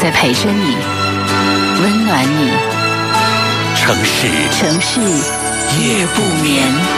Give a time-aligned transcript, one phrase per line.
[0.00, 0.76] 在陪着你，
[1.80, 2.52] 温暖你。
[3.74, 6.97] 城市，城市夜不眠。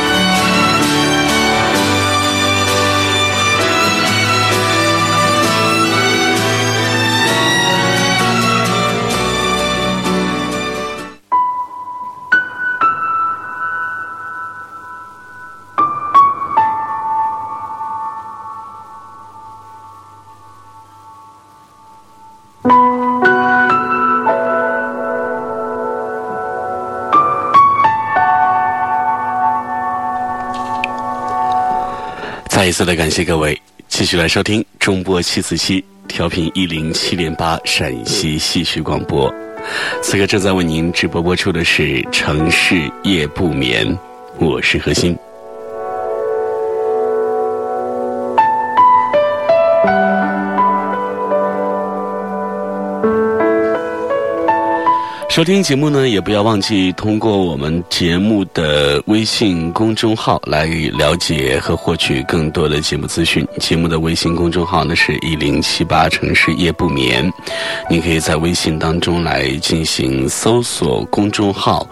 [32.80, 39.30] 次的感谢各位继续来收听中波七四七调频一零七点八陕西戏曲广播。
[40.02, 43.86] 此刻正在为您直播播出的是《城市夜不眠》，
[44.38, 45.14] 我是何欣。
[55.30, 63.46] 收听节目呢，也不要忘记通过我们节目的微信公众号来了解和获取更多的节目资讯。
[63.60, 67.32] 节目的微信公众号呢是一零七八城市夜不眠，
[67.88, 71.86] 你可以在微信当中来进行搜索公众号。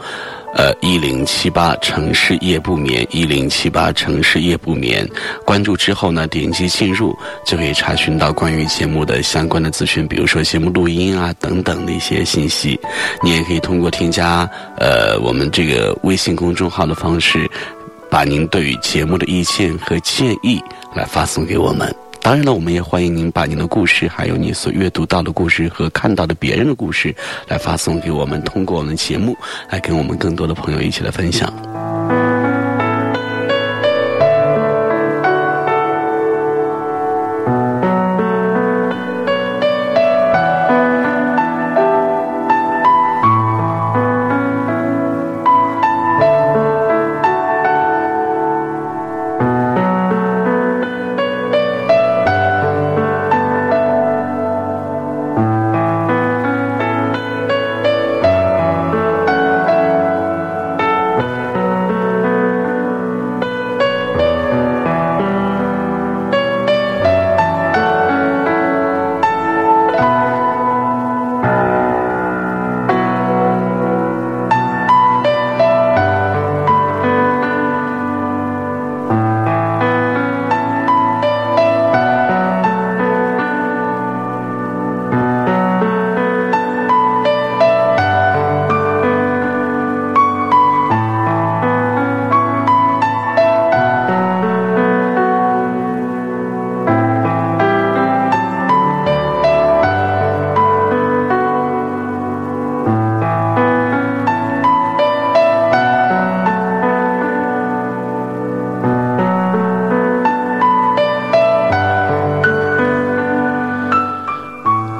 [0.58, 5.08] 呃，一零七八城市夜不眠，一零七八城市夜不眠。
[5.46, 12.76] 关注之后呢，点击进入就可以查询到关于节目的相关的资讯，比如说节目录音啊等等的一些信息。
[13.22, 17.48] 你也可以通过添加呃我们这个微信公众号的方式，
[18.10, 20.60] 把您对于节目的意见和建议
[20.92, 22.07] 来发送给我们。
[22.28, 27.16] 当然了，我们也欢迎您把您的故事，还有你所阅读到的故事和看到的别人的故事，
[27.46, 29.34] 来发送给我们，通过我们的节目
[29.70, 31.50] 来跟我们更多的朋友一起来分享。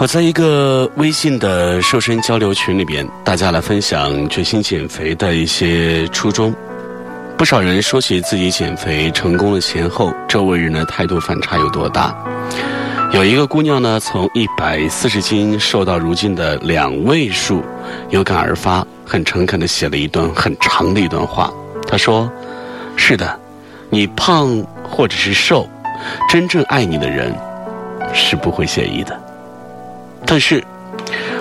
[0.01, 6.55] 我在一个微信的瘦身交流群里边，大家来分享决心减肥的一些初衷。
[7.37, 12.15] 不少人说起自己减肥成功的前后，周围人的态度反差有多大？
[13.11, 17.61] 有一个姑娘呢，从一百四十斤瘦到如今的两位数，
[18.11, 21.53] 有感而发，很诚恳的写了一段很长的一段话。
[21.89, 22.31] 她说
[22.95, 23.37] ：“是的，
[23.91, 25.69] 你胖或者是瘦，
[26.29, 27.35] 真正爱你的人
[28.15, 29.21] 是不会介意的。”
[30.31, 30.63] 但是，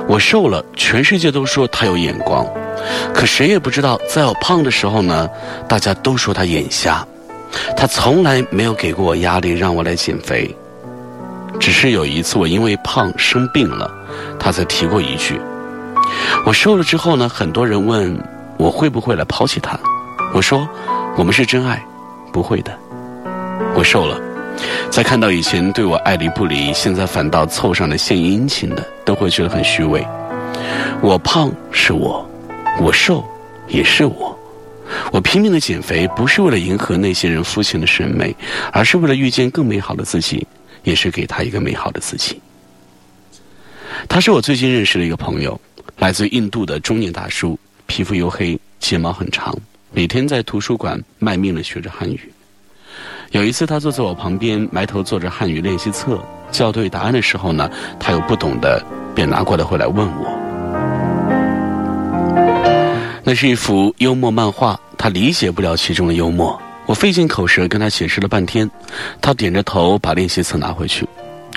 [0.07, 2.47] 我瘦了，全世界都说他有眼光，
[3.13, 5.29] 可谁也不知道，在我胖的时候呢，
[5.67, 7.05] 大家都说他眼瞎。
[7.75, 10.55] 他从来没有给过我压力让我来减肥，
[11.59, 13.91] 只是有一次我因为胖生病了，
[14.39, 15.39] 他才提过一句。
[16.45, 18.17] 我瘦了之后呢，很多人问
[18.57, 19.77] 我会不会来抛弃他，
[20.33, 20.67] 我说
[21.17, 21.83] 我们是真爱，
[22.31, 22.71] 不会的。
[23.75, 24.26] 我瘦了。
[24.89, 30.05] 在看到以前对我爱理不理，现在反倒凑上来献殷勤的，都会觉得很虚伪。
[31.01, 32.27] 我胖是我，
[32.81, 33.23] 我瘦
[33.67, 34.37] 也是我。
[35.11, 38.35] 我拼命的减肥，不是为了迎合那些人肤浅的审美，
[38.71, 40.47] 而是为了遇见更美好的自己，
[40.83, 42.41] 也是给他一个美好的自己。
[44.07, 45.59] 他是我最近认识的一个朋友，
[45.97, 49.53] 来自印度的中年大叔，皮肤黝黑，睫毛很长，
[49.91, 52.31] 每天在图书馆卖命的学着汉语。
[53.31, 56.17] 有一次，他坐在我旁边，埋头做着汉语练习册，
[56.51, 57.69] 校对答案的时候呢，
[57.99, 58.81] 他有不懂的，
[59.13, 60.33] 便拿过来回来问我。
[63.23, 68.69] 那是一幅幽默漫画，他理解不了其中的幽默，我费尽口舌跟他解释了半天，
[69.21, 71.05] 他点着头把练习册拿回去。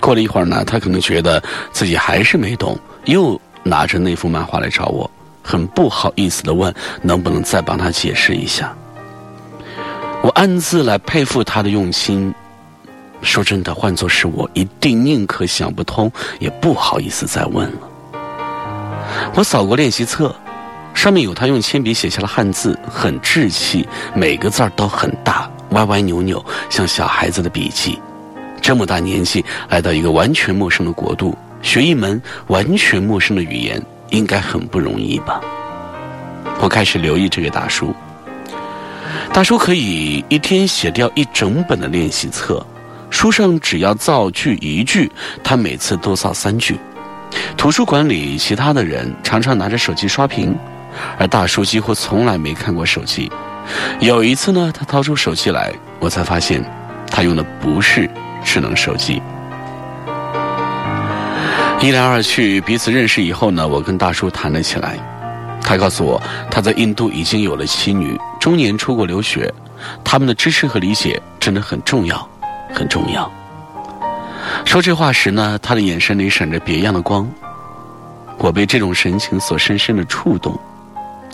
[0.01, 1.41] 过了一会儿呢，他可能觉得
[1.71, 5.09] 自己还是没懂，又拿着那幅漫画来找我，
[5.41, 8.77] 很不好意思的问能不能再帮他解释一下。
[10.23, 12.33] 我暗自来佩服他的用心。
[13.23, 17.79] 说真的，换作是我，一定宁可想不通，也不好意思再问了。
[19.35, 20.35] 我扫过练习册，
[20.95, 27.99] 上面有他用铅笔写下的汉字，很稚气，每个字儿都很大，歪歪扭扭，像小孩子的笔记。
[28.61, 35.41] 这么大年纪来到一个完全陌生的国度，学一门完全陌生的语言，应该很不容易吧？
[36.61, 37.95] 我开始留意这位大叔。
[39.33, 42.65] 大叔可以一天写掉一整本的练习册，
[43.11, 45.11] 书上只要造句一句，
[45.43, 46.79] 他每次都造三句。
[47.57, 50.57] 图书馆里其他的人常常拿着手机刷屏，
[51.19, 53.31] 而大叔几乎从来没看过手机。
[54.01, 56.65] 有一次呢，他掏出手机来，我才发现
[57.11, 58.11] 他用的不是。
[58.43, 59.21] 智能手机，
[61.79, 64.97] 一来二去，彼此认识以后呢，我跟大叔谈了起来。
[65.71, 66.21] 他告诉我，
[66.51, 69.55] 他在印度已经有了妻女，中年出国留学，
[70.03, 72.29] 他们的支持和理解真的很重要，
[72.75, 73.31] 很重要。
[74.65, 77.25] 说这话时呢，他的眼神里闪着别样的光，
[78.39, 80.59] 我被这种神情所深深的触动。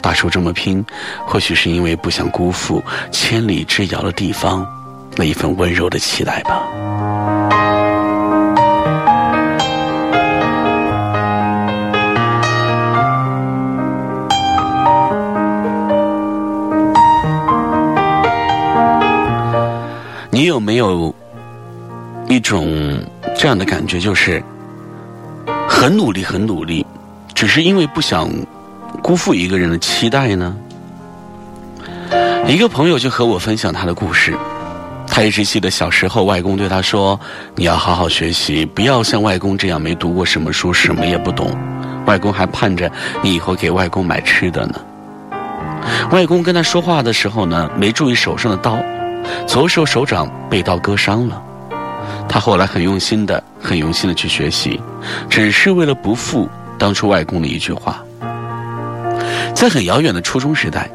[0.03, 0.85] 大叔这么拼，
[1.25, 4.67] 或许是因为不想辜负千里之遥的地方。
[5.17, 7.86] 那一份温柔的期待吧。
[20.37, 21.15] 你有没有
[22.29, 23.03] 一种
[23.35, 24.43] 这样的感觉，就是
[25.67, 26.85] 很努力，很努力，
[27.33, 28.29] 只是因为不想
[29.03, 30.55] 辜负一个人的期待呢？
[32.47, 34.37] 一个朋友就和我分享他的故事。
[35.07, 37.19] 他一直记得小时候，外公对他说
[37.57, 41.51] ：“你要好好学习，不要像外公这样没读过什么书，什么也不懂。”
[42.05, 42.93] 外公还盼着
[43.23, 44.75] 你以后给外公买吃的呢。
[46.11, 48.79] 外公跟他说话的时候呢，没注意手上的刀，
[49.47, 51.43] 左手手掌被刀割伤了。
[52.29, 54.81] 他后来很用心的、很用心的去学习，
[55.31, 58.03] 只是为了不负当初外公的一句话。
[59.55, 60.91] 在很遥远的初中时代，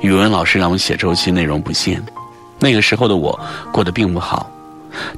[0.00, 2.02] 语文老师让我写周期，内容不限。
[2.58, 3.38] 那个时候的我
[3.70, 4.50] 过得并不好，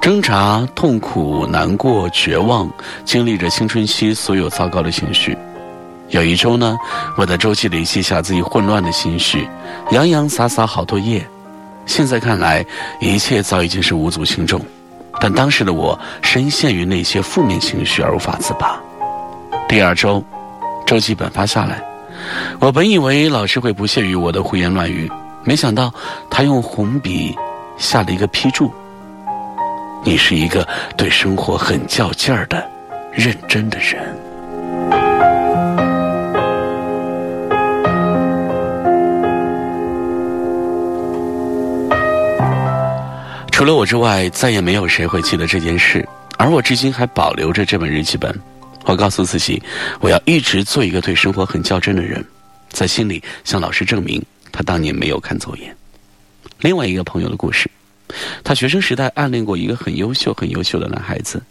[0.01, 2.69] 挣扎、痛苦、难过、绝望，
[3.05, 5.37] 经历着青春期所有糟糕的情绪。
[6.09, 6.75] 有一周呢，
[7.15, 9.47] 我在周记里记下自己混乱的心绪，
[9.91, 11.25] 洋洋洒洒好多页。
[11.89, 12.63] 现在看来，
[12.99, 14.61] 一切早已经是无足轻重，
[15.19, 18.79] 但当时的我深陷于那些负面情绪而无法自拔。
[19.67, 20.23] 第二周，
[20.85, 21.83] 周记本发下来，
[22.59, 25.11] 我本以为老师会不屑于我的胡言乱语。
[25.43, 25.91] 没想到，
[26.29, 27.35] 他用红笔
[27.75, 28.71] 下了一个批注
[30.05, 30.65] ：“你是一个
[30.95, 32.63] 对生活很较劲儿的
[33.11, 34.15] 认真的人。”
[43.59, 48.33] 除了我之外，再也没有谁会记得这件事，而我至今还保留着这本日记本。
[48.85, 49.61] 我告诉自己，
[49.99, 52.23] 我要一直做一个对生活很较真的人，
[52.69, 54.23] 在心里向老师证明。
[54.49, 55.75] 他当年没有看走眼。
[56.61, 57.69] 另外一个朋友的故事，
[58.45, 61.43] 他学生时代暗恋过一个很优秀、很优秀的男孩子，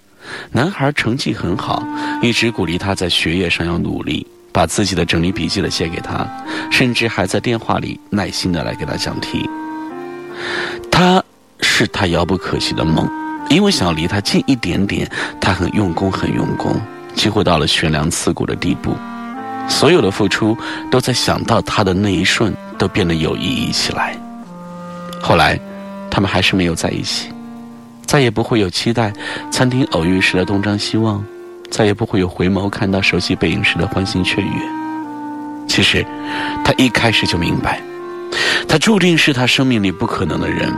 [0.51, 1.87] 男孩成绩很好，
[2.23, 6.27] 一直鼓励他在学业上要努力，把自己的整理笔记的写给他，
[6.73, 9.47] 甚至还在电话里耐心的来给他讲题。
[10.91, 11.23] 他
[11.79, 13.09] 是他遥不可及的梦，
[13.51, 15.09] 因为想要离他近一点点，
[15.41, 16.75] 他很用功，很用功，
[17.15, 18.97] 几乎到了悬梁刺股的地步。
[19.69, 20.59] 所有的付出
[20.91, 24.17] 都在想到他的那一瞬都变得有意义起来。
[25.23, 25.57] 后来，
[26.11, 27.29] 他们还是没有在一起，
[28.05, 29.13] 再也不会有期待
[29.49, 31.25] 餐厅偶遇时的东张西望，
[31.71, 34.49] 再也不会有回眸看到熟悉背影时的欢欣雀跃。
[35.69, 36.05] 其实，
[36.65, 37.81] 他一开始就明白，
[38.67, 40.75] 他注定是他生命里不可能的人。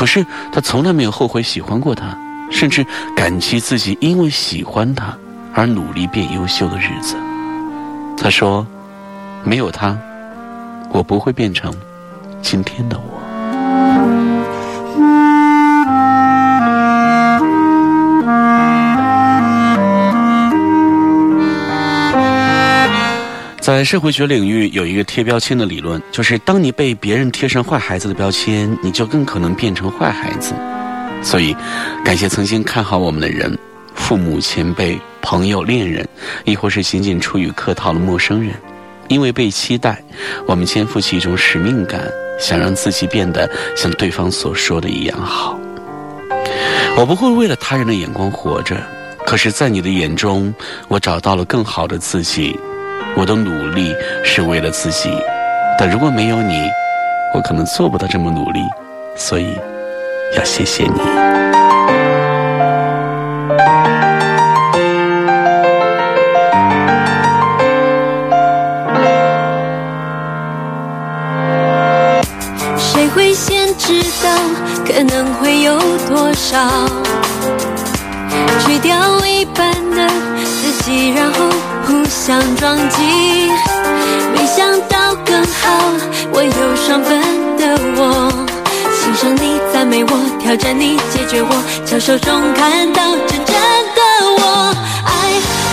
[0.00, 2.16] 可是，他从来没有后悔喜欢过他，
[2.50, 5.14] 甚至感激自己因为喜欢他
[5.52, 7.16] 而努力变优秀的日子。
[8.16, 8.66] 他说
[9.44, 9.94] ：“没有他，
[10.90, 11.70] 我不会变成
[12.40, 13.19] 今天的我。”
[23.60, 30.54] 在社会学领域有一个贴标签的理论，就是当你被别人贴上坏孩子的标签，你就更可能变成坏孩子。
[31.22, 31.54] 所以，
[32.02, 33.56] 感谢曾经看好我们的人，
[33.94, 36.08] 父母、前辈、朋友、恋人，
[36.46, 38.54] 亦或是仅仅出于客套的陌生人。
[39.08, 40.02] 因为被期待，
[40.46, 42.00] 我们肩负起一种使命感，
[42.40, 45.60] 想让自己变得像对方所说的一样好。
[46.96, 48.82] 我不会为了他人的眼光活着，
[49.26, 50.54] 可是，在你的眼中，
[50.88, 52.58] 我找到了更好的自己。
[53.16, 55.10] 我的努力是为了自己，
[55.78, 56.70] 但如果没有你，
[57.34, 58.60] 我可能做不到这么努力，
[59.14, 59.58] 所以
[60.36, 61.00] 要谢谢你。
[72.78, 74.30] 谁会先知道
[74.86, 75.78] 可能会有
[76.08, 76.58] 多少？
[78.60, 80.08] 去掉一半的
[80.44, 81.69] 自己，然后。
[81.90, 83.02] 互相撞击，
[84.32, 85.92] 没想到更好。
[86.32, 87.20] 我有双份
[87.58, 87.66] 的
[87.96, 88.30] 我，
[88.94, 91.50] 欣赏你，赞美我，挑战你，解决我，
[91.84, 93.56] 巧手中看到真正
[93.96, 94.00] 的
[94.38, 94.72] 我。
[95.02, 95.10] 爱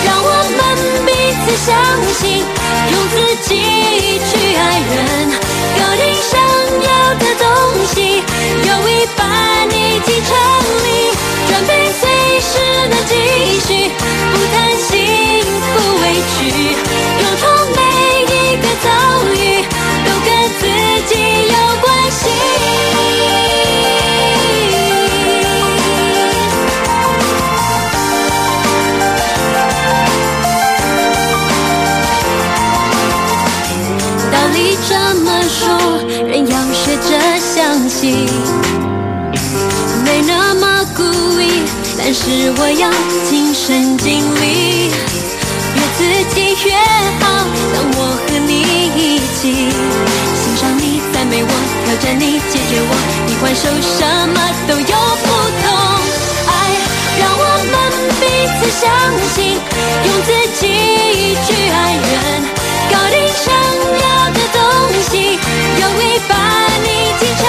[0.07, 0.59] 让我们
[1.05, 1.13] 彼
[1.45, 1.77] 此相
[2.17, 2.41] 信，
[2.89, 3.15] 用自
[3.47, 3.53] 己
[4.25, 4.97] 去爱人，
[5.77, 6.33] 搞定想
[6.81, 7.45] 要的东
[7.93, 8.25] 西，
[8.65, 9.21] 有一半
[9.69, 10.33] 已经成
[16.27, 16.43] 不委屈，
[17.21, 17.79] 用痛每
[18.25, 18.87] 一个遭
[19.33, 19.35] 遇
[20.05, 20.27] 都跟
[20.59, 20.61] 自
[21.07, 21.11] 己
[21.47, 22.19] 有关系。
[34.31, 34.57] 道理
[34.87, 34.91] 这
[35.23, 35.65] 么说，
[36.27, 37.55] 人要学着相
[37.87, 38.27] 信，
[40.03, 41.03] 没那么故
[41.39, 41.63] 意，
[41.97, 42.91] 但是我要
[43.29, 44.91] 亲身经历。
[46.37, 46.75] 自己越
[47.19, 47.25] 好，
[47.73, 48.61] 当我和你
[48.93, 49.73] 一起，
[50.37, 51.49] 欣赏你，赞美我，
[51.83, 52.93] 挑战你，解决我，
[53.25, 55.27] 你还手什么都有不
[55.63, 55.65] 同。
[56.45, 56.53] 爱
[57.17, 57.75] 让我们
[58.21, 58.85] 彼此相
[59.33, 59.57] 信，
[60.05, 60.29] 用自
[60.61, 60.61] 己
[61.47, 62.15] 去爱人，
[62.91, 63.49] 搞定想
[63.97, 64.61] 要的东
[65.09, 65.41] 西，
[65.81, 66.37] 有一半
[66.85, 67.41] 已经成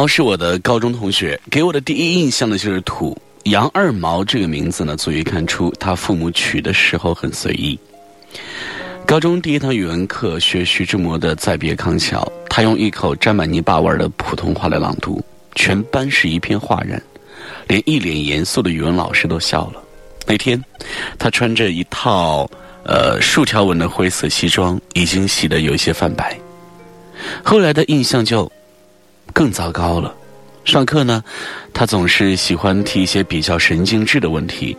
[0.00, 3.14] 毛是我的高中同学，给我的第一印象呢就是土。
[3.42, 7.78] 杨二毛这个名字呢，足以看出他父母取的时候很随意。
[9.06, 15.22] 高中第一堂语文课学徐志摩的《再别康桥》，他用一口沾满泥巴味的普通话来朗读，
[15.54, 16.98] 全班是一片哗然，
[17.68, 19.82] 连一脸严肃的语文老师都笑了。
[20.26, 20.58] 那天，
[21.18, 22.50] 他穿着一套
[22.86, 26.40] 呃竖条纹的灰色西装，已经洗得有些泛白。
[27.44, 28.50] 后来的印象就。
[29.32, 30.14] 更糟糕了，
[30.64, 31.22] 上课呢，
[31.72, 34.76] 他总是喜欢提一些比较神经质的问题，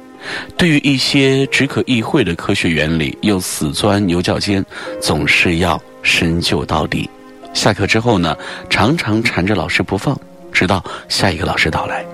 [0.58, 4.64] 对于一些只可意会的科学原理，又死钻牛角尖，
[5.00, 7.10] 总是要深究到底。
[7.54, 8.38] 下课之后呢，
[8.70, 10.18] 常常缠着老师不放，
[10.52, 12.06] 直到下一个老师到来。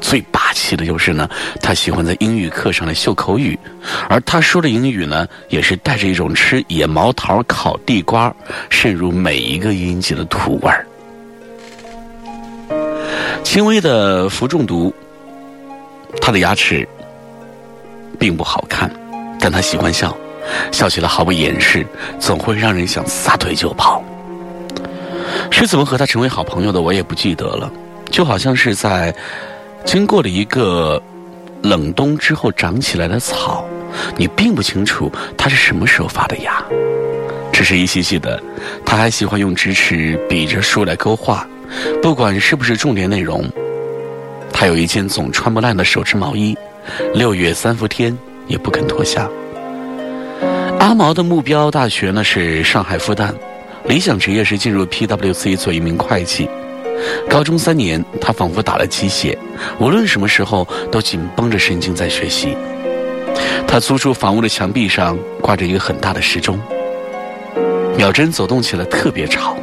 [0.00, 1.28] 最霸气的就是呢，
[1.60, 3.58] 他喜欢在英语课上来秀口语，
[4.08, 8.32] 而他说的英语呢，也是带着一种吃野毛桃、烤地瓜
[8.70, 10.86] 渗入每一个音节的土味儿。
[13.42, 14.94] 轻微的氟中毒，
[16.20, 16.86] 他的牙齿
[18.18, 18.90] 并不好看，
[19.40, 20.16] 但他喜欢笑，
[20.70, 21.86] 笑起来毫不掩饰，
[22.20, 24.02] 总会让人想撒腿就跑。
[25.50, 27.70] 是怎么和他成为好朋友的，我也不记得了，
[28.10, 29.14] 就好像是在
[29.84, 31.02] 经过了一个
[31.62, 33.64] 冷冬之后长起来的草，
[34.16, 36.62] 你并不清楚它是什么时候发的芽。
[37.52, 38.40] 只是一细细的，
[38.86, 41.44] 他还喜欢用直尺比着树来勾画，
[42.02, 43.44] 不管是不是重点内容。
[44.52, 46.56] 他有一件总穿不烂的手织毛衣，
[47.14, 49.28] 六月三伏天也不肯脱下。
[50.80, 53.32] 阿毛的目标大学呢是上海复旦，
[53.86, 56.48] 理想职业是进入 PWC 做一名会计。
[57.28, 59.38] 高中三年，他仿佛打了鸡血，
[59.78, 62.56] 无论什么时候都紧绷着神经在学习。
[63.66, 66.58] 他租住房屋的墙壁上挂着一个很大的时钟。
[67.96, 69.56] 秒针走动起来特别吵，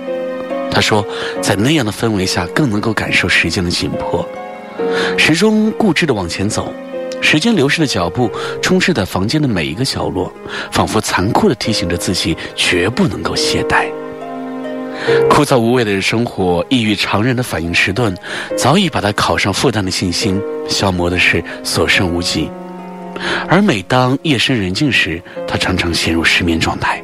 [0.75, 1.08] 他说，
[1.41, 4.27] 在那样的氛围下更能够感受时间的紧迫。
[5.17, 6.72] 时钟固执地往前走，
[7.22, 8.29] 时间流逝的脚步
[8.62, 10.29] 充斥在房间的每一个角落，
[10.74, 13.86] 仿佛残酷地提醒着自己绝不能够懈怠。
[15.29, 18.13] 枯燥无味的生活，异于常人的反应迟钝，
[18.58, 22.50] 早已把他考上复旦的信心消磨的是所剩无几。
[23.48, 27.01] 而每当夜深人静时，他常常陷入失眠状态。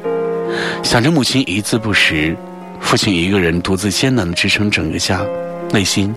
[0.82, 2.36] 想着母亲一字不识，
[2.82, 5.24] 父亲一个人独自艰难地支撑整个家，
[5.72, 6.14] 内心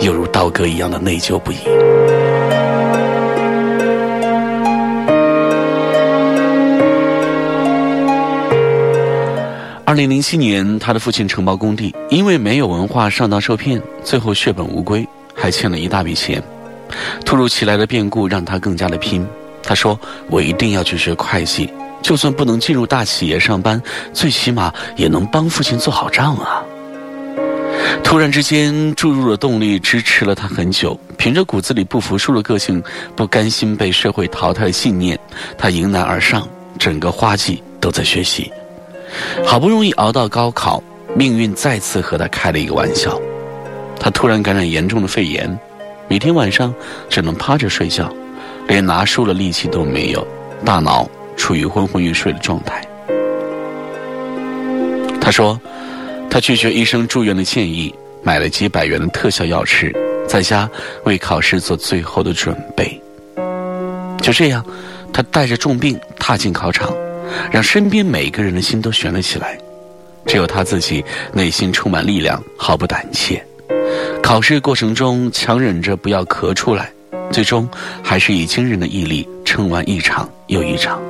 [0.00, 1.56] 犹如刀割一样的内疚不已。
[9.86, 16.42] 二零零七年，他的父亲承包工地，因为没有文化上当受骗，最后血本无归，还欠了一大笔钱。
[17.24, 19.26] 突如其来的变故让他更加的拼。
[19.62, 21.72] 他说：“我一定要去学会计。”
[22.06, 23.82] 就算不能进入大企业上班，
[24.12, 26.62] 最起码也能帮父亲做好账啊！
[28.04, 30.96] 突然之间注入了动力，支持了他很久。
[31.16, 32.80] 凭着骨子里不服输的个性，
[33.16, 35.18] 不甘心被社会淘汰的信念，
[35.58, 38.52] 他迎难而上，整个花季都在学习。
[39.44, 40.80] 好不容易熬到高考，
[41.12, 43.20] 命运再次和他开了一个玩笑。
[43.98, 45.58] 他突然感染严重的肺炎，
[46.06, 46.72] 每天晚上
[47.10, 48.08] 只能趴着睡觉，
[48.68, 50.24] 连拿书的力气都没有，
[50.64, 51.10] 大脑。
[51.36, 52.82] 处于昏昏欲睡的状态。
[55.20, 55.60] 他说
[56.30, 59.92] ：“他拒绝医生住院的建议，买了几百元的特效药吃，
[60.28, 60.70] 在家
[61.04, 63.00] 为考试做最后的准备。
[64.22, 64.64] 就这样，
[65.12, 66.94] 他带着重病踏进考场，
[67.50, 69.58] 让身边每一个人的心都悬了起来。
[70.26, 73.44] 只有他自己内心充满力量，毫不胆怯。
[74.22, 76.92] 考试过程中强忍着不要咳出来，
[77.32, 77.68] 最终
[78.02, 81.00] 还是以惊人的毅力撑完一场又一场。”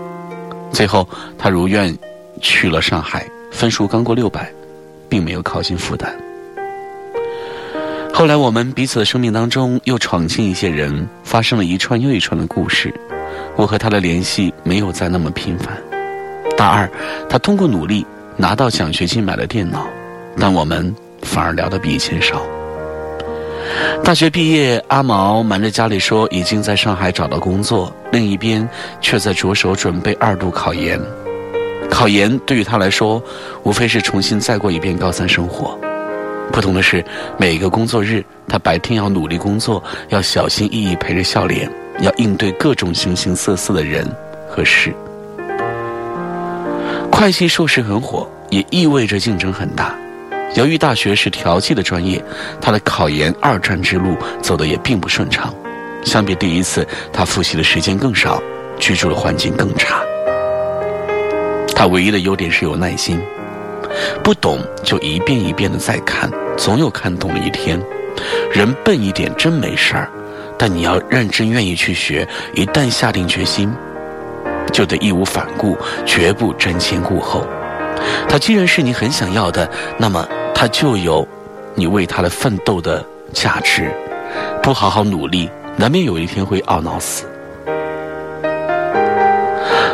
[0.76, 1.08] 最后，
[1.38, 1.96] 他如愿
[2.42, 4.52] 去了上海，分数刚过六百，
[5.08, 6.08] 并没有考进复旦。
[8.12, 12.92] 后来，我们彼此的生命当中又闯进一些人，发生了一串又一串的故事。
[13.56, 15.74] 我和他的联系没有再那么频繁。
[16.58, 16.86] 大二，
[17.26, 18.04] 他通过努力
[18.36, 19.86] 拿到奖学金买了电脑，
[20.38, 22.42] 但我们反而聊得比以前少。
[24.04, 28.68] 大学毕业，阿毛瞒着家里说已经在上海找到工作，另一边
[29.00, 31.00] 却在着手准备二度考研。
[31.90, 33.22] 考研对于他来说，
[33.62, 35.78] 无非是重新再过一遍高三生活。
[36.52, 37.04] 不同的是，
[37.36, 44.06] 每一个工作日，他白天要努力工作，要小心翼翼陪着笑脸，要应对各种形形色色的人
[44.48, 44.94] 和事。
[47.10, 49.94] 会计硕士很火，也意味着竞争很大。
[50.56, 52.22] 由于大学是调剂的专业，
[52.62, 55.54] 他的考研二战之路走得也并不顺畅。
[56.02, 58.42] 相比第一次，他复习的时间更少，
[58.78, 60.00] 居住的环境更差。
[61.74, 63.20] 他唯一的优点是有耐心，
[64.24, 67.78] 不懂就一遍一遍的再看，总有看懂的一天。
[68.50, 70.08] 人笨一点真没事儿，
[70.56, 73.70] 但你要认真愿意去学，一旦下定决心，
[74.72, 77.46] 就得义无反顾，绝不瞻前顾后。
[78.26, 80.26] 他既然是你很想要的，那么
[80.58, 81.28] 他就有
[81.74, 83.92] 你为他的奋斗的价值。
[84.62, 87.26] 不好好努力，难免有一天会懊恼死。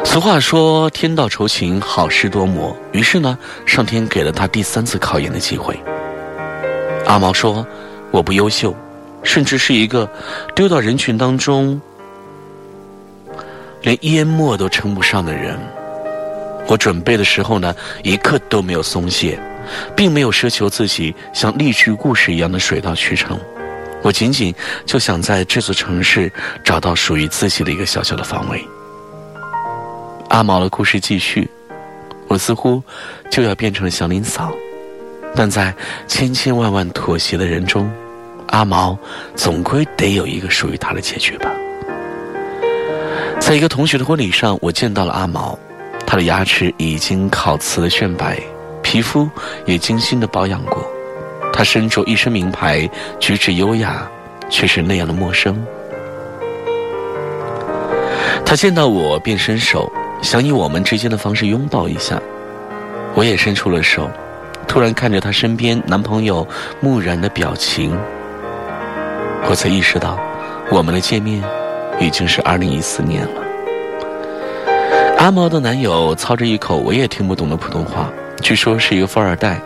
[0.04, 5.76] 俗话说“天道酬勤，好事多磨”，于是呢，上天给了他第三次考研的机会。
[7.06, 7.66] 阿毛说
[8.12, 8.72] ：“我不优秀，
[9.24, 10.08] 甚至是一个
[10.54, 11.80] 丢到人群当中
[13.80, 15.58] 连淹没都称不上的人。”
[16.68, 19.36] 我准备的时候呢，一刻都没有松懈，
[19.96, 23.38] 并没有奢求自己像励志故事一样的水到渠成。
[24.02, 24.52] 我仅仅
[24.84, 26.30] 就想在这座城市
[26.64, 28.60] 找到属于自己的一个小小的方位。
[30.28, 31.48] 阿毛的故事继续，
[32.26, 32.82] 我似乎
[33.30, 34.50] 就要变成了祥林嫂，
[35.36, 35.72] 但在
[36.08, 37.88] 千千万万妥协的人中，
[38.48, 38.98] 阿毛
[39.36, 41.50] 总归得有一个属于他的结局吧。
[43.38, 45.58] 在一个同学的婚礼上，我见到了阿毛，
[46.06, 48.40] 他的牙齿已经烤瓷的炫白，
[48.92, 49.26] 皮肤
[49.64, 50.86] 也精心的保养过。
[51.50, 52.86] 他身着一身名牌，
[53.18, 54.06] 举止优雅，
[54.50, 55.64] 却是那样的陌生。
[58.44, 62.20] 他见到我便伸手，想以我们之间的方式拥抱一下，
[63.14, 64.10] 我也伸出了手。
[64.68, 66.46] 突然看着她身边男朋友
[66.80, 67.98] 木然的表情，
[69.48, 70.18] 我才意识到，
[70.70, 71.42] 我们的见面
[71.98, 73.42] 已经是二零一四年了。
[75.16, 79.60] 阿毛的男友操着一口我也听不懂的普通话，据说是一个富二代。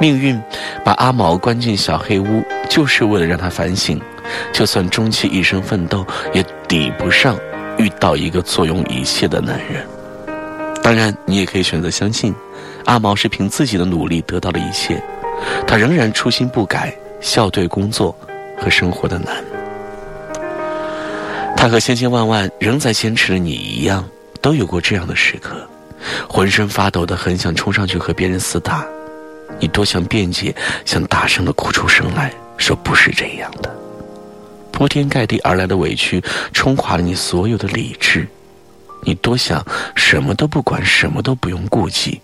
[0.00, 0.40] 命运
[0.82, 4.00] 把阿毛关进小黑屋，就是为了让他反省，
[4.50, 7.38] 就算终其一生奋斗，也抵不上
[7.76, 9.86] 遇到一个坐拥一切的男人。
[10.82, 12.34] 当然，你也可以选择相信。
[12.86, 15.00] 阿毛是凭自己的努力得到了一切，
[15.66, 18.16] 他仍然初心不改，笑对工作
[18.58, 19.36] 和生活的难。
[21.58, 24.08] 他和千千万万仍在坚持的你一样，
[24.40, 25.68] 都有过这样的时刻，
[26.28, 28.86] 浑身发抖的很想冲上去和别人厮打。
[29.58, 33.74] 你多想辩解，想大声的哭出声来，说不是这样的。
[34.72, 38.26] 铺天盖地而来的委屈，冲垮了你所有的理智。
[39.02, 42.20] 你多想什么都不管，什么都不用顾忌。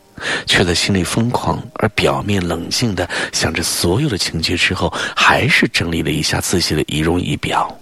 [0.46, 7.78] 却在心里疯狂，而表面冷静的想着所有的情节之后，还是整理了一下自己的仪容仪表。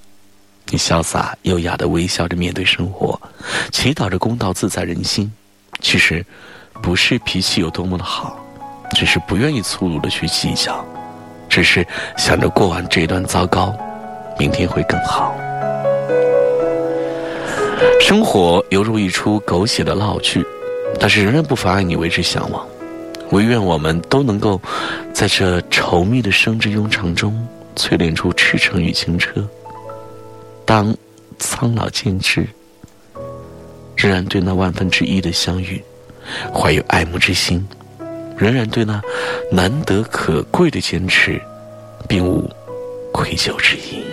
[0.70, 3.20] 你潇洒优雅的微笑着面对生活，
[3.70, 5.30] 祈祷着公道自在人心。
[5.85, 6.25] 其实，
[6.83, 8.42] 不是脾气有多么的好，
[8.97, 10.83] 只是不愿意粗鲁的去计较，
[11.47, 13.77] 只是想着过完这一段糟糕，
[14.38, 15.37] 明天会更好。
[18.01, 20.42] 生活犹如一出狗血的闹剧。
[21.01, 22.64] 但是仍然不妨碍你为之向往，
[23.33, 24.61] 唯愿我们都能够
[25.12, 29.44] 在这稠密的生之庸长中淬炼出赤诚与清澈。
[30.64, 30.97] 当
[31.40, 32.47] 苍老渐至，
[34.05, 35.83] 仍然对那万分之一的相遇
[36.53, 37.67] 怀有爱慕之心，
[38.37, 39.01] 仍然对那
[39.51, 41.40] 难得可贵的坚持
[42.07, 42.47] 并无
[43.14, 44.05] 愧疚之意。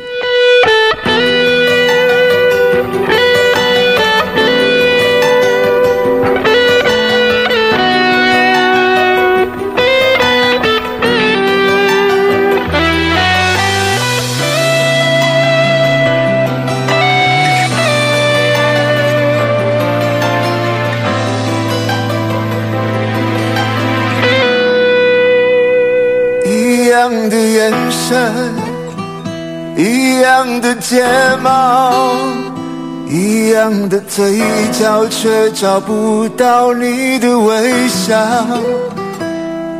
[33.08, 34.40] 一样的嘴
[34.72, 38.16] 角，却找不到你的微笑。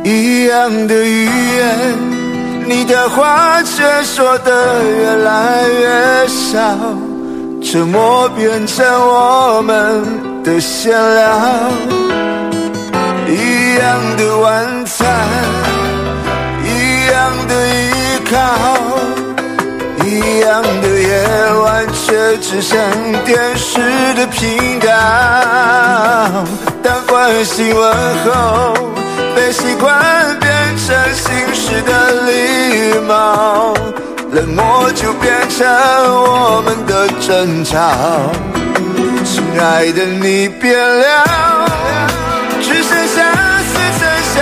[0.04, 1.78] 一样的语言，
[2.66, 6.60] 你的话却说得越来越少，
[7.62, 10.04] 沉默变成我们
[10.42, 11.70] 的闲聊。
[13.28, 15.06] 一样的晚餐，
[20.32, 22.78] 一样的夜晚，却只剩
[23.24, 23.80] 电视
[24.14, 24.88] 的频道。
[26.82, 28.72] 当关心问候
[29.36, 29.94] 被习惯
[30.40, 33.74] 变成形式的礼貌，
[34.30, 37.78] 冷漠就变成我们的争吵。
[39.24, 41.68] 亲爱的，你变了，
[42.62, 43.22] 只剩下
[43.68, 44.00] 似曾
[44.32, 44.40] 相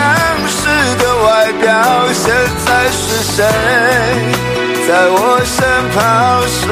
[0.48, 0.60] 识
[1.02, 1.68] 的外表。
[2.12, 2.32] 现
[2.64, 3.02] 在是
[3.34, 4.59] 谁？
[4.90, 5.56] 在我身
[5.94, 6.66] 旁睡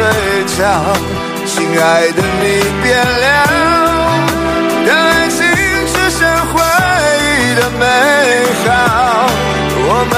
[0.59, 0.59] 着，
[1.46, 2.44] 亲爱的你
[2.83, 3.26] 变了，
[4.85, 5.38] 当爱情
[5.87, 6.59] 只剩回
[7.22, 7.85] 忆的美
[8.66, 8.68] 好，
[9.87, 10.12] 我们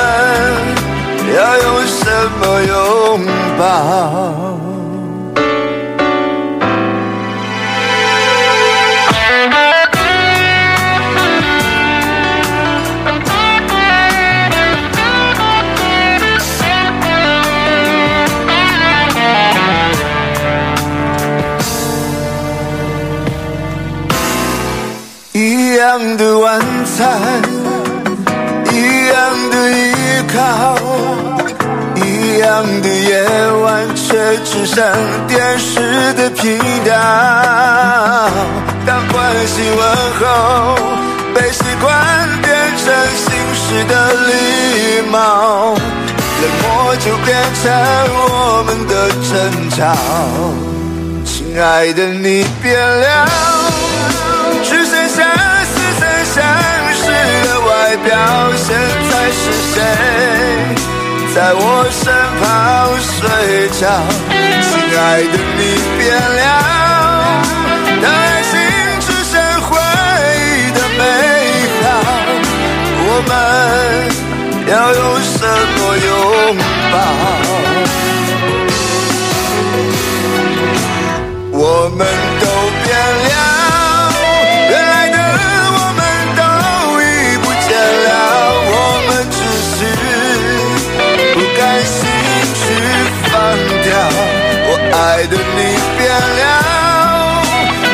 [1.36, 2.00] 要用什
[2.40, 2.72] 么拥
[3.58, 3.60] 抱？
[25.90, 27.20] 样的晚餐，
[28.70, 29.92] 一样的依
[30.32, 30.78] 靠，
[31.96, 33.26] 一样的夜
[33.64, 34.86] 晚，却只剩
[35.26, 36.94] 电视的频道。
[38.86, 39.82] 当关心问
[40.20, 40.76] 候
[41.34, 41.90] 被习惯
[42.40, 42.86] 变成
[43.24, 44.30] 形式的礼
[45.10, 47.66] 貌，冷漠就变成
[48.14, 48.92] 我们的
[49.28, 49.28] 争
[49.70, 49.76] 吵。
[51.24, 53.26] 亲爱的，你变了，
[58.30, 58.68] 到现
[59.10, 59.42] 在是
[59.74, 59.76] 谁
[61.34, 62.00] 在我身
[62.38, 62.46] 旁
[63.00, 63.18] 睡
[63.70, 63.82] 觉，
[64.62, 65.60] 亲爱的你
[65.98, 66.00] 变
[66.38, 66.42] 了，
[68.00, 68.14] 当爱
[68.50, 68.52] 情
[69.00, 69.68] 只剩回
[70.46, 71.02] 忆的美
[71.82, 71.86] 好，
[73.02, 73.30] 我们
[74.70, 75.34] 要用什
[75.74, 76.08] 么拥
[76.92, 76.94] 抱？
[81.52, 81.58] 我
[81.96, 82.00] 们
[95.20, 95.40] 爱的你
[95.98, 96.42] 变了，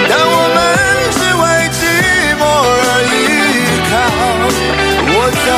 [0.08, 0.56] 但我们
[1.10, 1.78] 只为寂
[2.38, 3.18] 寞而依
[3.90, 3.92] 靠。
[5.10, 5.48] 我走，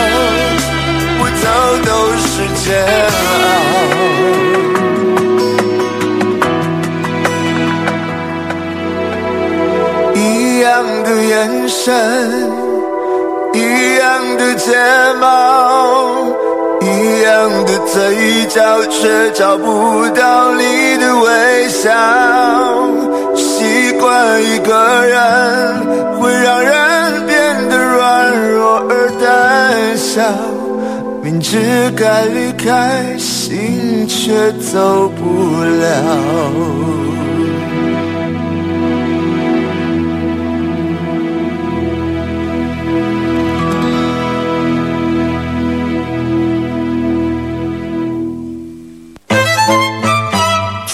[1.18, 1.44] 不走
[1.84, 1.88] 都
[2.24, 2.32] 是
[2.64, 2.66] 煎
[3.44, 3.46] 熬。
[10.14, 10.18] 一
[10.62, 10.66] 样
[11.04, 11.84] 的眼神，
[13.52, 13.56] 一
[13.98, 14.02] 样
[14.38, 14.72] 的睫
[15.20, 15.67] 毛。
[17.66, 21.90] 的嘴角，却找不到你的微笑。
[23.34, 25.18] 习惯一个人，
[26.18, 30.22] 会让人变得软弱而胆小。
[31.22, 31.58] 明知
[31.96, 37.17] 该离开，心却走不了。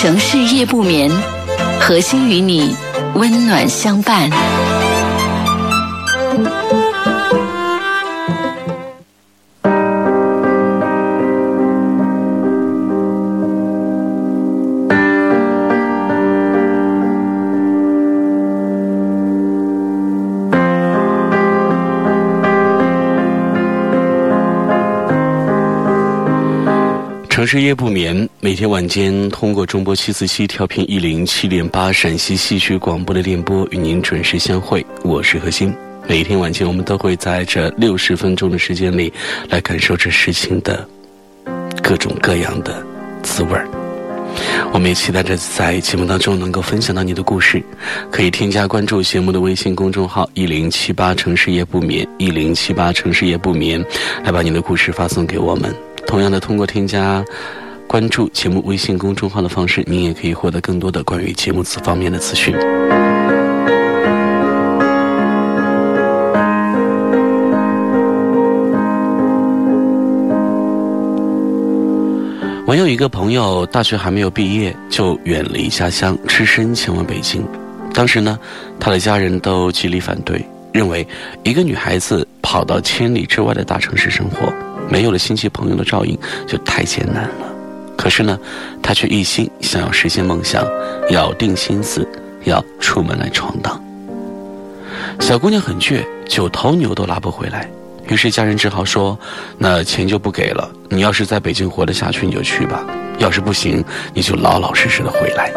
[0.00, 1.10] 城市夜不眠，
[1.80, 2.76] 核心与你
[3.14, 4.30] 温暖相伴。
[27.38, 34.84] 城市夜不眠，每天晚间通过中波七四七调频一零七点八陕西戏曲广播的电波与您准时相会。
[35.04, 35.72] 我是何欣。
[36.08, 39.12] 每天晚间，我们都会在这六十分钟的时间里，
[39.48, 40.84] 来感受这事情的
[41.80, 42.84] 各种各样的
[43.22, 43.68] 滋味儿。
[44.72, 47.62] 我们也期待着在节目当中能够分享到你的故事，
[48.10, 53.80] 可以添加关注节目的微信公众号一零七八城市夜不眠一零七八城市夜不眠，
[54.24, 55.72] 来把你的故事发送给我们。
[56.08, 57.22] 同样的，通过添加
[57.86, 62.56] 关注节目微信公众号的方式，您也可以获得更多的关于节目此方面的资讯。
[72.66, 77.46] 我有一个朋友，大学还没有毕业就远离家乡，只身前往北京。
[77.92, 78.38] 当时呢，
[78.80, 80.42] 他的家人都极力反对，
[80.72, 81.06] 认为
[81.44, 84.50] 一个女孩子跑到千里之外的大城市生活。
[84.90, 87.46] 没有了亲戚朋友的照应，就太艰难了。
[87.96, 88.38] 可是呢，
[88.82, 90.64] 他却一心想要实现梦想，
[91.10, 92.06] 咬定心思
[92.44, 93.82] 要出门来闯荡。
[95.20, 97.68] 小姑娘很倔，九头牛都拉不回来。
[98.08, 99.18] 于是家人只好说
[99.58, 100.70] ：“那钱就不给了。
[100.88, 102.86] 你要是在北京活得下去，你就去吧；
[103.18, 105.52] 要是不行，你就老老实实的回来。”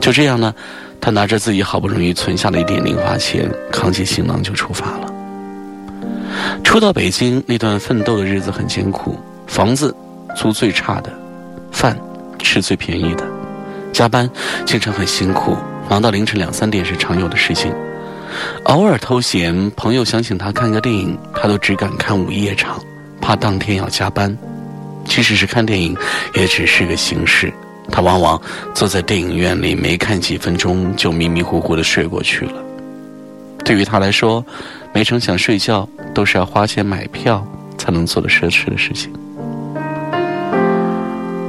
[0.00, 0.54] 就这样呢，
[1.00, 5.12] 他拿着自己好不容易存下的一点零花钱，扛起行囊就出发了。
[6.62, 9.94] 初到北京那段奋斗的日子很艰苦，房子
[10.36, 11.12] 租最差的，
[11.70, 11.98] 饭
[12.38, 13.24] 吃最便宜的，
[13.92, 14.28] 加班
[14.66, 15.56] 经常很辛苦，
[15.88, 17.72] 忙到凌晨两三点是常有的事情。
[18.64, 22.78] 偶尔偷闲，朋友想请他看个电影，他都只敢看午夜场，
[23.20, 24.36] 怕当天要加班。
[25.06, 25.96] 即使是看电影，
[26.34, 27.50] 也只是个形式。
[27.90, 28.40] 他往往
[28.74, 32.62] 坐在电影院里，没看几分钟就迷迷糊糊的睡过去了。
[33.64, 34.44] 对于他来说，
[34.92, 37.46] 没成想睡觉都是要花钱买票
[37.76, 39.12] 才能做的奢侈的事情。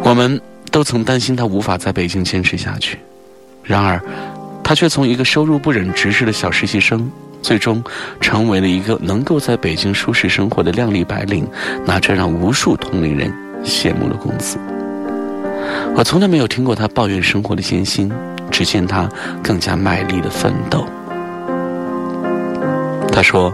[0.04, 0.39] 我们
[0.71, 2.97] 都曾担心他无法在北京坚持下去，
[3.63, 4.02] 然而，
[4.63, 7.84] 他却从一个收入不忍直视的小实习生，最终
[8.19, 11.47] 成为了一个能够在北京舒适生活的靓丽白领，
[11.86, 13.32] 拿着让无数同龄人
[13.63, 14.58] 羡慕的工资。
[15.95, 18.12] 我从来没有听过他抱怨生活的艰辛，
[18.49, 19.10] 只见他
[19.43, 20.88] 更加卖力的奋斗。
[23.19, 23.53] 他说：“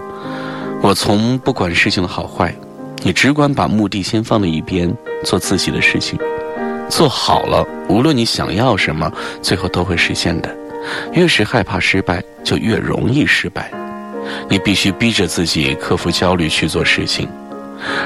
[0.79, 2.55] 我从不管事情的好坏，
[3.01, 6.19] 你只管把目的先放在一边，做自己的事情，
[6.87, 10.55] 做好了，无论你想要什么，最后都会实现的。
[11.13, 13.71] 越是害怕失败，就越容易失败。
[14.47, 17.27] 你必须逼着自己克服焦虑去做事情。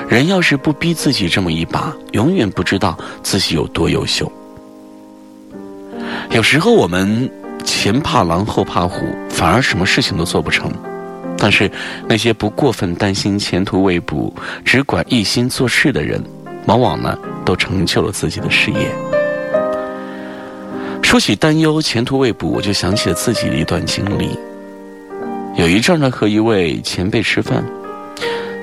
[0.07, 4.31] 人要是不逼自己这么一把，永远不知道自己有多优秀。
[6.31, 7.29] 有时候我们
[7.65, 10.71] 前怕狼后怕虎，反而什么事情都做不成。
[11.39, 11.71] 但是
[12.07, 14.33] 那些不过分担心前途未卜，
[14.65, 16.21] 只管一心做事的人，
[16.65, 18.91] 往往呢都成就了自己的事业。
[21.01, 24.29] 说起担忧前途未卜，我就想起了自己的一段经历。
[25.55, 27.63] 有一阵呢，和一位前辈吃饭，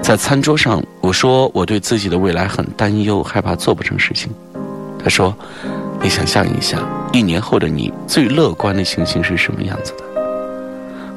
[0.03, 4.31] 在餐桌上，我说我对自己的未来很担忧，害怕做不成事情。
[5.03, 5.37] 他说
[6.01, 6.79] ：“你想象一下，
[7.13, 10.05] 一年后的你最乐观的情形是什么样子的？”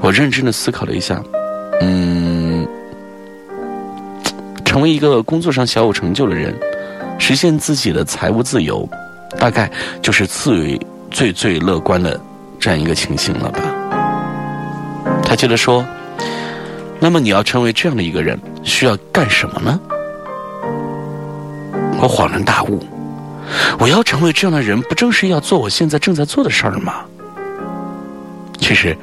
[0.02, 1.22] 我认真的思考了一下，
[1.82, 2.68] 嗯，
[4.66, 6.54] 成为一个工作上小有成就的人，
[7.18, 8.88] 实现自己的财务自由，
[9.38, 12.20] 大概就是最最最乐观的
[12.60, 13.62] 这样一个情形了吧。
[15.24, 15.86] 他接着说
[17.00, 19.80] ：“那么你要成为这样的一个人，需要干什么呢？”
[22.02, 22.84] 我恍然大悟，
[23.80, 27.06] 我要成为这样的人，不正是要做我现在正在做的事儿吗？
[28.58, 28.98] 其实，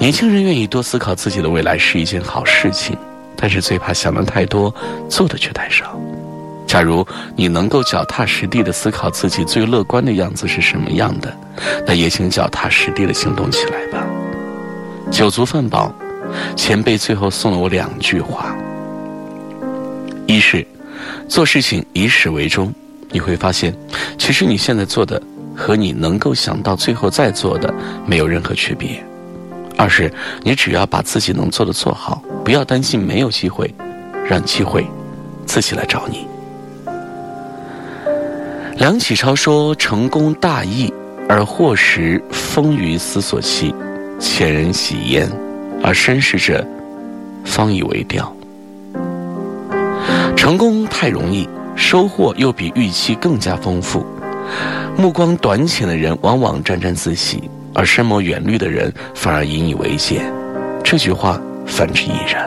[0.00, 2.96] 年轻人愿意多思考自己的未来是一件好事情，
[3.36, 4.74] 但是最怕想的太多，
[5.10, 6.00] 做的却太少。
[6.66, 11.36] 假如你能够脚踏实地的思考自己最乐观的样子是什么样的，
[11.86, 14.06] 那也请脚踏实地的行动起来吧。
[15.10, 15.94] 酒足饭饱，
[16.56, 18.56] 前辈最后送了我两句话：
[20.26, 20.66] 一是
[21.28, 22.72] 做事情以始为终，
[23.10, 23.76] 你会发现，
[24.16, 25.22] 其实你现在做的
[25.54, 27.74] 和你能够想到最后再做的
[28.06, 28.88] 没有任何区别；
[29.80, 30.12] 二是
[30.42, 33.74] 你只要把自己能做的做好，不要担心没有机会，
[34.28, 34.86] 让机会
[35.46, 36.26] 自己来找你。
[38.76, 40.92] 梁启超说：“成功大易，
[41.26, 43.74] 而祸时风雨思所期。”
[44.20, 45.26] 浅人喜焉，
[45.82, 46.62] 而深识者
[47.42, 48.30] 方以为调。
[50.36, 54.04] 成功太容易，收获又比预期更加丰富。
[54.94, 57.48] 目光短浅的人往往沾沾自喜，
[57.80, 60.20] 而深谋远虑的人反而引以为戒。
[60.84, 62.46] 这句话反之亦然。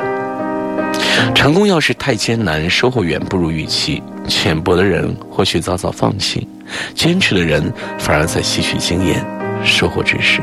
[1.34, 4.00] 成功要是太艰难，收获远不如预期。
[4.28, 6.48] 浅薄的人或许早早放弃，
[6.94, 9.26] 坚持的人反而在吸取经验，
[9.66, 10.40] 收获知识。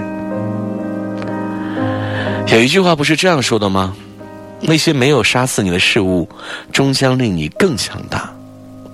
[2.49, 3.95] 有一句话不是这样说的吗？
[4.61, 6.29] 那些没有杀死你的事物，
[6.73, 8.29] 终将令你更强大。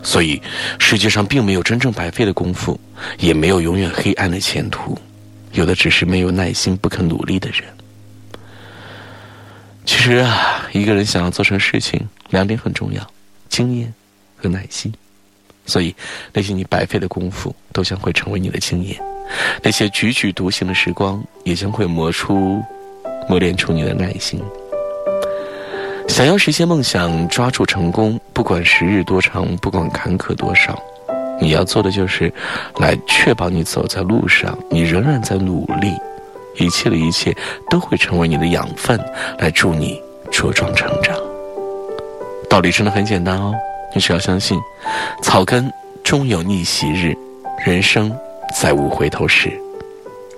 [0.02, 0.42] 所以，
[0.78, 2.78] 世界上并没有真正白费的功夫，
[3.18, 4.96] 也没有永远黑暗的前途，
[5.57, 7.62] 有的只是没有耐心、不肯努力的人。
[9.87, 13.05] 其实啊，一个人想要做成事情，两点很重要：
[13.49, 13.92] 经验
[14.37, 14.92] 和耐心。
[15.64, 15.95] 所以，
[16.33, 18.97] 那些你白费的功夫，都将会成为你的经验；
[19.62, 22.62] 那些踽踽独行的时光，也将会磨出。
[23.29, 24.40] 磨练出你的耐心。
[26.07, 30.81] 想要实现梦想，抓住成功，不管时日多长，不管坎坷多少，
[31.40, 32.33] 你要做的就是
[32.79, 35.92] 来确保你走在路上，你仍然在努力，
[36.57, 37.37] 一切的一切
[37.70, 38.99] 都会成为你的养分，
[39.38, 41.14] 来助你茁壮成长。
[42.49, 43.55] 道理真的很简单哦，
[43.94, 44.59] 你只要相信，
[45.22, 45.70] 草根
[46.03, 47.14] 终有逆袭日，
[47.64, 48.11] 人生
[48.59, 49.53] 再无回头时，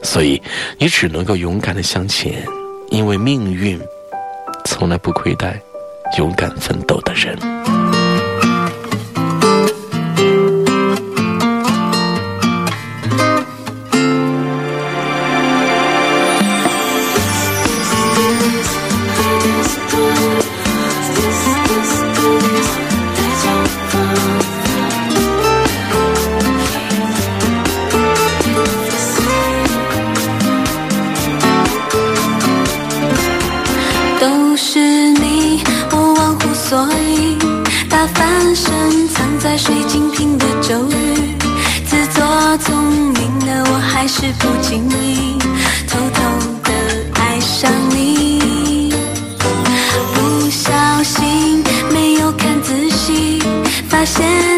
[0.03, 0.41] 所以
[0.79, 2.43] 你只能够勇敢的向前。
[2.91, 3.79] 因为命运
[4.65, 5.61] 从来不亏待
[6.17, 7.39] 勇敢奋斗的人。
[44.09, 45.37] 是不经意
[45.87, 46.23] 偷偷
[46.65, 46.73] 的
[47.13, 48.91] 爱上你，
[50.15, 53.39] 不小心没有看仔细，
[53.87, 54.58] 发现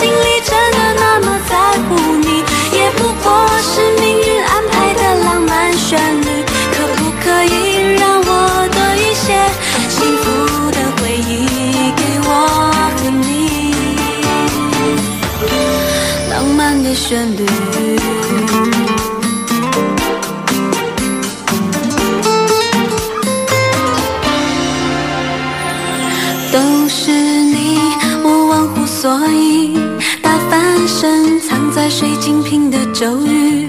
[0.00, 2.42] 心里真的那么在乎你
[2.72, 6.42] 也不过是命运安排的浪漫旋律
[6.72, 7.52] 可不可以
[7.98, 8.30] 让我
[8.72, 9.28] 多一些
[9.90, 10.24] 幸福
[10.70, 11.28] 的回忆
[11.98, 12.28] 给我
[12.96, 13.74] 和你？
[16.30, 17.39] 浪漫的旋律。
[32.00, 33.59] 水晶瓶的咒语，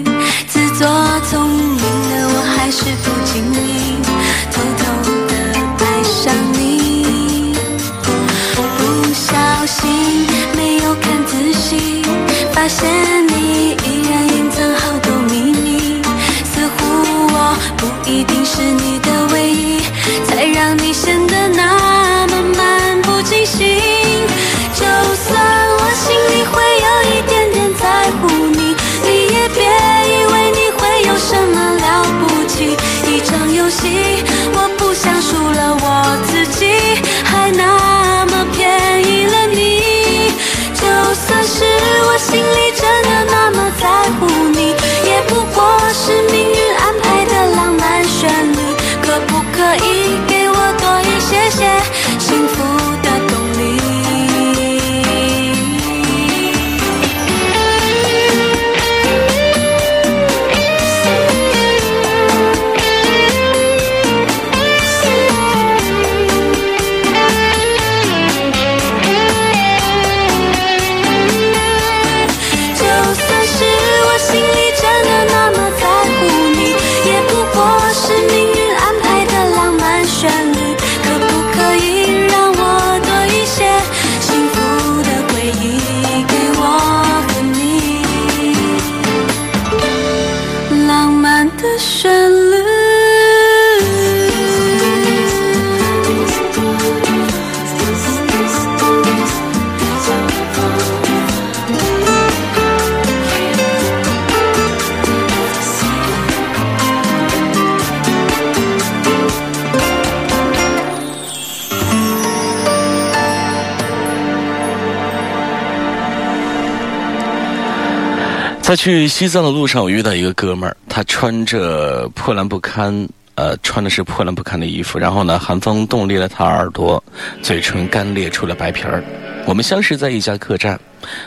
[118.71, 123.05] 在去西藏的路上，我遇到一个哥们儿，他穿着破烂不堪，
[123.35, 127.03] 呃，穿的是破烂不堪的衣服，然后呢，寒风冻裂了他耳朵，
[127.41, 129.03] 嘴唇干裂出了白皮儿。
[129.45, 130.79] 我们相识在一家客栈，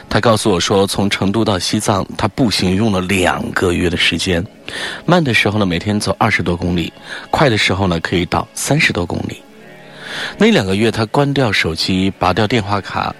[0.08, 4.42] 他告诉我说，从成都到西藏，他步行用了两个月的时间，
[5.04, 6.90] 慢的时候呢，每天走二十多公里，
[7.30, 9.42] 快的时候呢，可以到三十多公里。
[10.38, 13.14] 那两个月，他关掉手机，拔掉电话卡，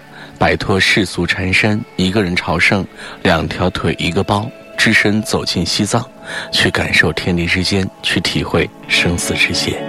[0.45, 2.87] 摆脱世俗缠身，一个人朝圣，
[3.23, 6.07] 两条腿一个包，只身走进西藏，
[6.53, 9.83] 去感受天地之间，去体会生死之界。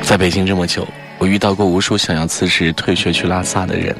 [0.00, 0.88] 在北京这么久，
[1.18, 3.94] 我遇到过无数想要辞职退学去拉萨的人，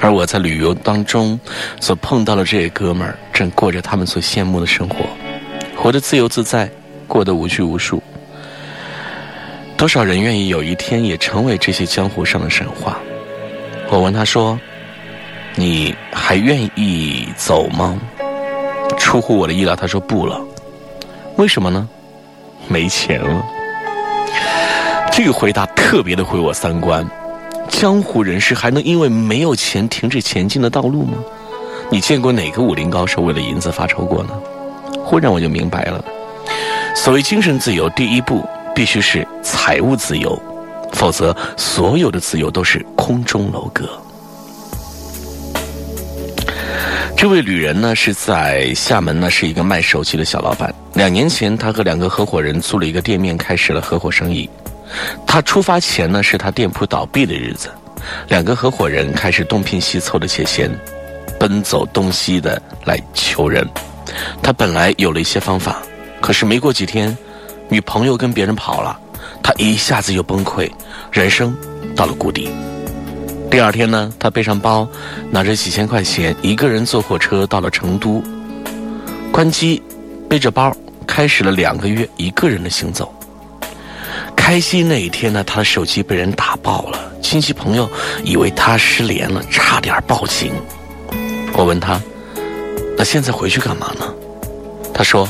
[0.00, 1.38] 而我在旅游当中
[1.78, 5.04] 所碰到的这些哥们儿，正过着他们所羡慕的生活，
[5.76, 6.66] 活得自由自在，
[7.06, 8.02] 过得无拘无束。
[9.76, 12.98] 多少人愿意有一天也成为这些江湖上的神话？
[13.90, 14.58] 我问他说
[15.56, 17.98] ：“你还愿意走吗？”
[18.96, 20.40] 出乎我的意料，他说不了。
[21.36, 21.88] 为什么呢？
[22.68, 23.44] 没钱了。
[25.10, 27.04] 这个回答特别的毁我三观。
[27.68, 31.18] 江湖人士还能因为没有钱停止前进的道路吗？
[31.90, 34.30] 你见过哪个武林高手为了银子发愁过呢？
[35.02, 36.04] 忽然我就明白了，
[36.94, 40.40] 所谓精神自由，第一步必须是财务自由，
[40.92, 43.88] 否则所有的自由都是空中楼阁。
[47.16, 50.74] 这位旅人呢是在厦门呢是一个卖手机的小老板。
[50.94, 54.48] 两年前，他和两个合伙人租了一个店面，开始了合伙生意。
[55.26, 57.70] 他出发前呢是他店铺倒闭的日子，
[58.28, 60.70] 两个合伙人开始东拼西凑的借钱，
[61.38, 63.68] 奔走东西的来求人。
[64.42, 65.82] 他本来有了一些方法，
[66.22, 67.16] 可是没过几天，
[67.68, 68.98] 女朋友跟别人跑了，
[69.42, 70.70] 他一下子就崩溃，
[71.10, 71.56] 人生
[71.96, 72.50] 到了谷底。
[73.50, 74.88] 第二天呢，他背上包，
[75.30, 78.22] 拿着几千块钱，一个人坐火车到了成都，
[79.32, 79.82] 关机，
[80.28, 80.72] 背着包，
[81.06, 83.12] 开始了两个月一个人的行走。
[84.36, 87.90] 开机那一天呢，他的手机被人打爆了，亲戚朋友
[88.24, 90.52] 以为他失联了，差点报警。
[91.52, 92.00] 我问他，
[92.96, 94.14] 那现在回去干嘛呢？
[94.94, 95.28] 他说，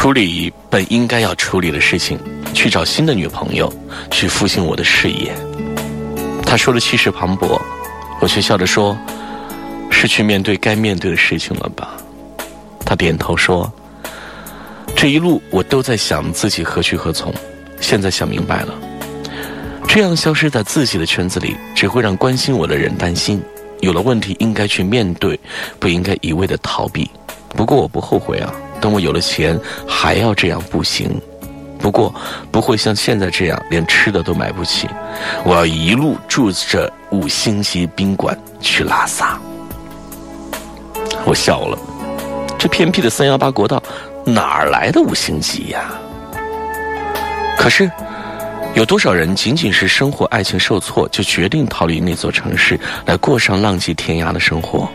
[0.00, 2.18] 处理本应该要处理的事情，
[2.54, 3.70] 去找新的女朋友，
[4.10, 5.30] 去复兴我的事业。
[6.42, 7.60] 他说的气势磅礴，
[8.18, 8.96] 我却笑着说
[9.92, 11.98] ：“是去面对该面对的事情了吧？”
[12.82, 13.70] 他点头说
[14.96, 17.30] ：“这一路我都在想自己何去何从，
[17.78, 18.72] 现在想明白了，
[19.86, 23.38] 这样消失在自己的圈子里，只会让关心我的人担心，
[23.80, 25.38] 有了问题应该去面对，
[25.78, 27.10] 不应该一味的逃避。
[27.50, 31.20] 不过我不后悔啊，等我有了钱还要这样不行。
[31.78, 32.14] 不过
[32.50, 34.88] 不会像现在这样连吃的都买不起，
[35.44, 39.38] 我要一路住着五星级宾馆去拉萨。
[41.24, 41.78] 我笑了，
[42.58, 43.82] 这偏僻的三幺八国道
[44.24, 45.92] 哪儿来的五星级呀？
[47.58, 47.90] 可是。
[48.72, 54.88] 有多少人仅仅是生活、爱情受挫，就决定逃离那座城市，来过上浪迹天涯的生活？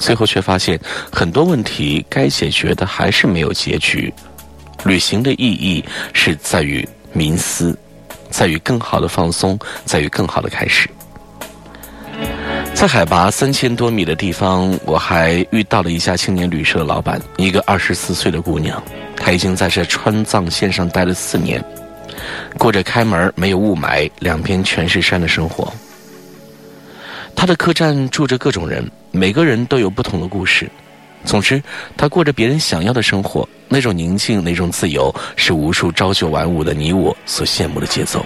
[0.00, 0.80] 最后却发现，
[1.12, 4.12] 很多问题该解决的还是没有结局。
[4.84, 5.84] 旅行的意义
[6.14, 7.78] 是在于冥思，
[8.30, 10.88] 在于更好的放松，在于更好的开始。
[12.72, 18.82] 在海拔三千多米的地方，我还遇到了一家青年旅社的老板，一个二十四岁的姑娘，
[19.16, 21.62] 她已经在这川藏线上待了四年。
[22.56, 25.70] 过着开门没有雾霾、两边全是山的生活。
[27.34, 30.70] 他的客栈住着各种人，每个人都有不同的故事。
[31.24, 31.62] 总之，
[31.96, 38.24] 他过着别人想要的生活，那种宁静、那种自由，是无数朝九晚五的你我所羡慕的节奏。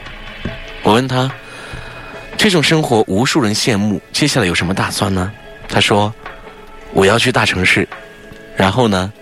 [0.82, 1.30] 我问他
[2.36, 5.32] ：“这种生活无数人羡慕，接下来有什么打算呢？”
[5.68, 6.12] 他说
[6.92, 7.88] ：“我要去大城市，
[8.56, 9.12] 然后呢，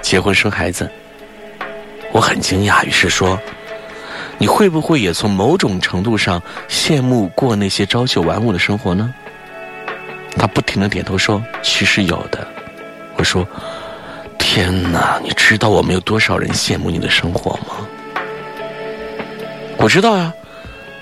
[0.00, 0.90] 结婚生孩子。”
[2.12, 3.38] 我很惊讶，于是说。
[4.38, 9.14] 你会不会也从某种程度上羡慕过那些朝九晚五的生活呢？
[10.36, 12.46] 他不停的点头说：“其实有的。”
[13.16, 13.46] 我说
[14.38, 17.86] ：“天哪，你知道我们有多少人羡慕你的生活吗？”
[19.78, 20.32] 我知道啊，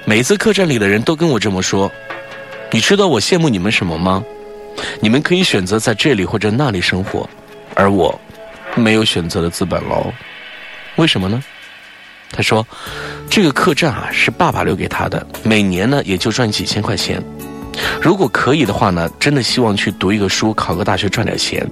[0.04, 1.90] 每一次客栈里的人都跟我这么说。
[2.70, 4.22] 你知道我羡慕你们什么吗？
[5.00, 7.28] 你们可以选择在这里或者那里生活，
[7.74, 8.18] 而我
[8.74, 10.12] 没有选择的资本喽。
[10.96, 11.42] 为什么呢？
[12.32, 12.66] 他说
[13.28, 17.22] ：“这个客栈啊，是爸爸留给他的，每年呢也就赚几千块钱。
[18.00, 21.68] 如果可以的话呢，真的希望去读一个书，考个大学赚点钱，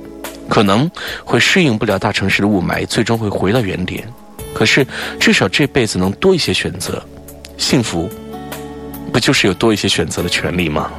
[0.48, 0.90] 可能
[1.24, 4.06] 会适应不了大城市的雾霾，最终会回到原点。
[4.54, 4.86] 可是
[5.20, 7.02] 至少这辈子能多一些选择，
[7.56, 8.08] 幸福
[9.12, 10.90] 不就是有多一些选择的权利吗？”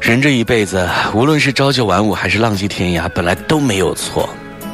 [0.00, 4.28] 人这一辈子，无论是朝九晚五还是浪迹天涯，本来都没有错。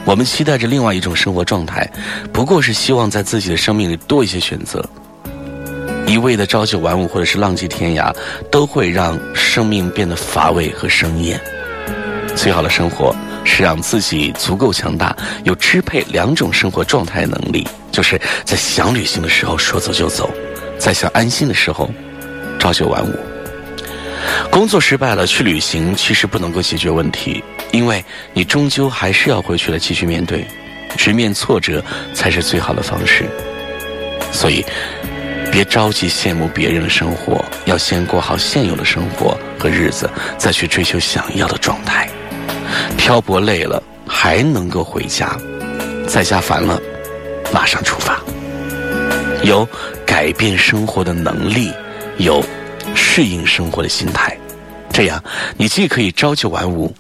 [0.07, 1.85] 我们期待着另外一种生活状态，
[2.33, 4.89] 不过是希望在自己的生命里多一些选择。
[6.07, 8.15] 一味的朝九晚五或者是浪迹天涯，
[8.49, 11.41] 都会让生命变得乏味和生厌。
[12.37, 13.13] 最好的生活
[13.45, 20.31] 是让自己足够强大，有支配两种生活状态能力，就是在想旅行的时候说走就走，
[20.79, 21.91] 在想安心的时候
[22.61, 23.13] 朝九晚五。
[24.53, 27.43] 工作失败了，去旅行其实不能够解决问题，
[27.77, 28.03] 因为
[28.33, 30.47] 你终究还是要回去了，继续面对，
[30.97, 33.27] 直面挫折才是最好的方式。
[34.33, 34.65] 所以，
[35.53, 40.09] 别着急羡慕别人的生活，要先过好现有的生活和日子，
[40.39, 42.09] 再去追求想要的状态。
[42.97, 45.37] 漂泊累了还能够回家，
[46.09, 46.81] 在家烦了，
[47.53, 48.19] 马上出发。
[49.43, 49.69] 有
[50.07, 51.71] 改变生活的能力，
[52.17, 52.43] 有。
[52.95, 54.37] 适应生活的心态，
[54.93, 55.23] 这样
[55.57, 56.95] 你既可以朝九晚五，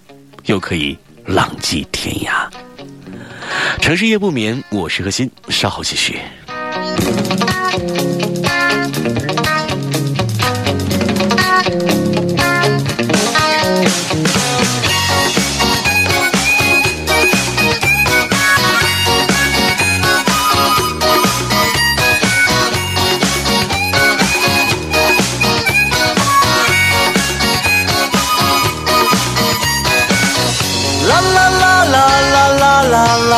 [0.46, 2.48] 又可以浪迹天涯。
[3.80, 6.18] 城市夜不眠，我是何鑫，稍后继续。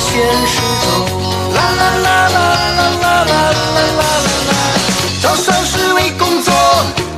[0.00, 0.12] 现
[0.46, 0.88] 实中。
[1.54, 2.38] 啦啦啦啦
[2.76, 3.32] 啦啦啦啦
[3.70, 4.02] 啦啦
[4.48, 4.52] 啦，
[5.20, 6.52] 早上是为工作，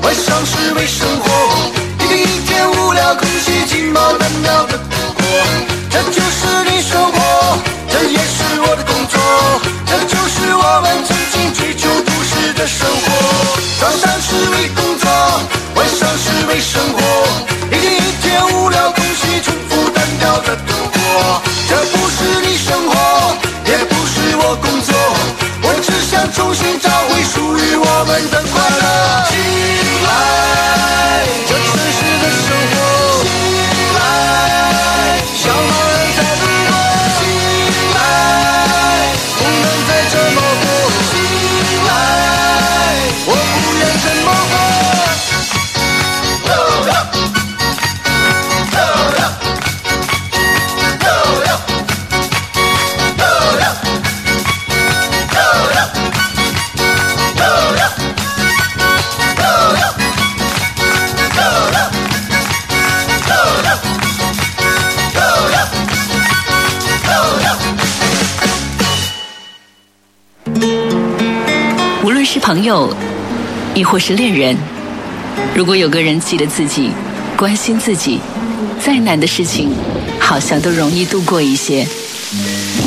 [0.03, 1.27] 晚上是为生活，
[2.01, 4.79] 一天一天无聊空虚寂寞单调的
[72.63, 72.95] 友，
[73.75, 74.57] 亦或是恋人，
[75.55, 76.91] 如果有个人记得自己，
[77.37, 78.21] 关心自己，
[78.81, 79.71] 再难的事情，
[80.19, 81.87] 好像都容易度过一些。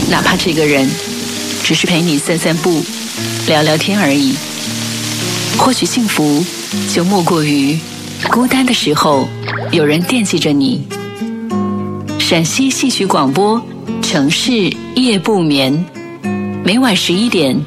[0.09, 0.89] 哪怕这个人
[1.63, 2.83] 只是陪你散散步、
[3.47, 4.35] 聊聊天而已。
[5.57, 6.43] 或许幸福
[6.93, 7.77] 就莫过于
[8.29, 9.27] 孤单的时候
[9.71, 10.85] 有人惦记着你。
[12.19, 13.61] 陕西戏曲广播，
[14.01, 15.85] 城市夜不眠，
[16.63, 17.59] 每晚十一点。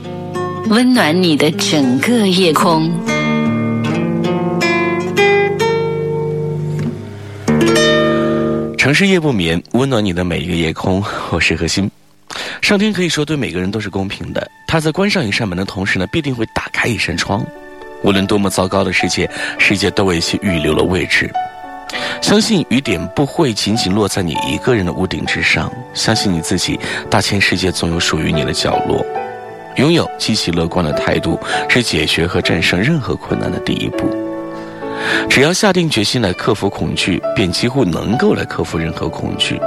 [0.69, 2.93] 温暖你的整个夜空。
[8.77, 11.03] 城市夜不眠，温暖你的每一个夜空。
[11.31, 11.91] 我是何欣。
[12.61, 17.43] 上天可以说对每个人都是公平的，他在关上一扇门的同时呢，必定会打开一扇窗。
[18.03, 21.31] 无论多么糟糕的世界，世界都为其预留了位置。
[22.21, 29.03] 相信雨点不会仅仅落在你一个人的屋顶之上，相信你自己，大千世界总有属于你的角落。
[29.79, 34.09] 拥有积极乐观的态度，是解决和战胜任何困难的第一步。
[35.31, 39.61] 只要下定决心来克服恐惧，便几乎能够来克服任何恐惧。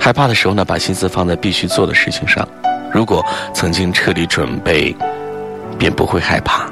[0.00, 2.46] 害怕的时候呢，把心思放在必须做的事情上。
[2.92, 3.24] 如果
[3.54, 4.94] 曾经彻底准备，
[5.78, 6.68] 便不会害怕。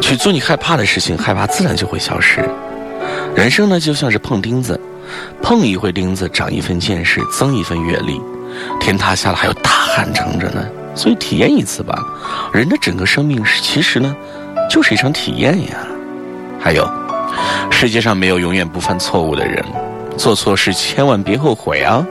[0.00, 2.40] 去做你害怕的事情，害怕自然就会消失。
[3.34, 4.80] 人生呢，就像是碰钉子，
[5.42, 8.18] 碰一回钉子，长一分见识，增一分阅历。
[8.80, 10.64] 天塌下了，还有大汉撑着呢。
[10.98, 12.04] 所以体验一次吧，
[12.52, 14.12] 人的整个生命是其实呢，
[14.68, 15.76] 就是一场体验呀。
[16.58, 16.90] 还有，
[17.70, 19.64] 世界上没有永远不犯错误的人，
[20.16, 22.04] 做错事千万别后悔啊！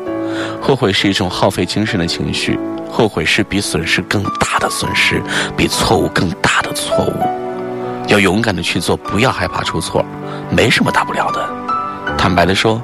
[0.62, 2.58] 后悔是一种耗费精神的情绪，
[2.90, 5.22] 后悔是比损失更大的损失，
[5.58, 7.14] 比错误更大的错误。
[8.08, 10.04] 要勇敢的去做，不要害怕出错，
[10.50, 11.46] 没什么大不了的。
[12.18, 12.82] 坦白的说，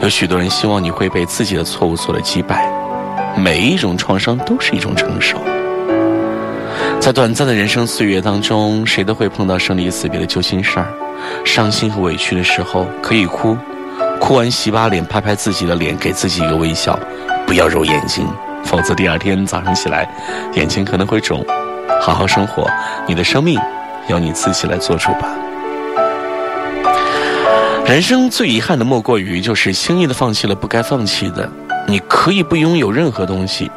[0.00, 2.68] 有许多人希望你会被自己的错误所击败。
[3.36, 5.38] 每一种创伤都是一种成熟。
[7.00, 10.86] 在短暂的人生岁月当中，谁都会碰到生离死别的揪心事儿，
[11.44, 13.56] 伤心和委屈的时候可以哭，
[14.18, 16.98] 哭完洗把脸，拍拍自己的脸，给自己一个微笑，
[17.46, 18.26] 不要揉眼睛，
[18.64, 20.08] 否则第二天早上起来，
[20.54, 21.44] 眼睛可能会肿。
[22.00, 22.66] 好好生活，
[23.06, 23.60] 你的生命
[24.08, 25.28] 由你自己来做主吧。
[27.84, 31.50] 人生最遗憾的莫过于就是轻易的放弃了不该放弃的。
[31.86, 33.70] 你可以不拥有任何东西，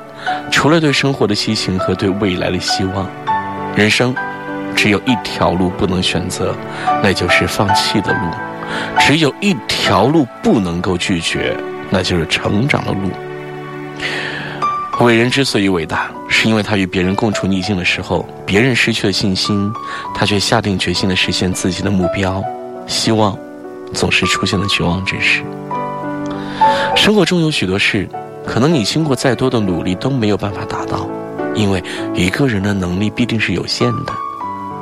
[0.51, 3.08] 除了对生活的激情和对未来的希望。
[3.76, 4.16] 人生
[4.76, 6.55] 只有一条路不能选择，
[7.03, 8.30] 那就是放弃的路；
[8.99, 11.55] 只有一条路不能够拒绝，
[11.89, 13.12] 那就是成长的路。
[15.05, 19.72] 伟人之所以伟大，是因为他与别人共处逆境的时候，别人失去了信心，
[20.16, 22.43] 他却下定决心的实现自己的目标。
[22.88, 23.38] 希望
[23.93, 25.43] 总是出现了绝望之时。
[26.98, 28.10] 生活中有许多事，
[28.45, 31.08] 可能你经过再多的努力都没有办法达到，
[31.54, 31.82] 因为
[32.14, 34.12] 一个人的能力必定是有限的，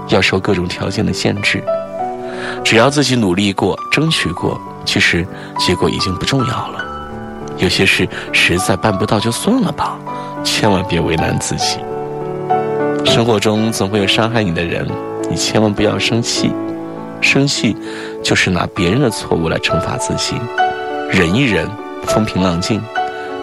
[0.07, 1.61] 要受各种条件的限制。
[2.63, 5.27] 只要自己努力过、争取过，其实
[5.59, 6.83] 结果已经不重要了。
[7.57, 9.99] 有些事实在办不到就算了吧，
[10.43, 11.77] 千万别为难自己。
[13.05, 14.87] 生活中总会有伤害你的人，
[15.29, 16.51] 你千万不要生气。
[17.21, 17.75] 生气
[18.23, 20.35] 就是拿别人的错误来惩罚自己。
[21.11, 21.69] 忍一忍，
[22.05, 22.79] 风平浪静；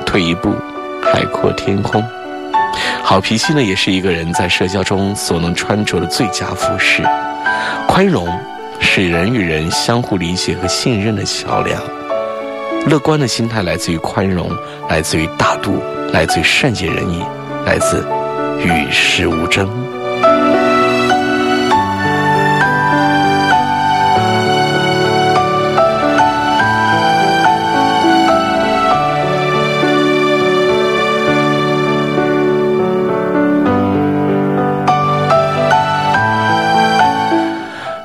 [0.06, 0.54] 退一步，
[1.02, 2.02] 海阔天空。
[3.02, 7.02] 好脾气呢，也是一个人在社交中所能穿着的最佳服饰。
[7.86, 8.26] 宽容
[8.80, 11.80] 是人与人相互理解和信任的桥梁。
[12.86, 14.50] 乐观的心态来自于宽容，
[14.88, 15.82] 来自于大度，
[16.12, 17.22] 来自于善解人意，
[17.66, 18.06] 来自
[18.58, 19.68] 与世无争。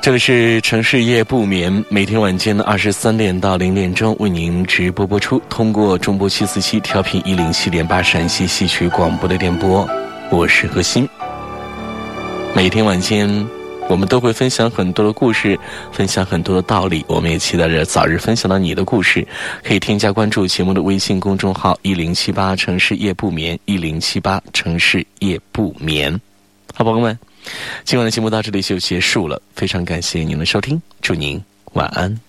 [0.08, 5.38] 这里是城市夜不眠，每天晚间的二十三点到零点钟为您直播播出。
[5.50, 9.86] 通过中波七四七调频一零七点八陕西戏曲广播的电波，
[10.32, 11.06] 我是何欣。
[12.56, 13.28] 每天晚间，
[13.90, 15.60] 我们都会分享很多的故事，
[15.92, 17.04] 分享很多的道理。
[17.10, 19.28] 我们也期待着早日分享到你的故事。
[19.62, 26.18] 可以添加关注节目的微信公众号一零七八城市夜不眠一零七八城市夜不眠。
[26.74, 27.20] 好，朋友们。
[27.84, 31.42] 今晚的节目到这里就结束了，非常感谢您的收听，祝您
[31.74, 32.27] 晚安。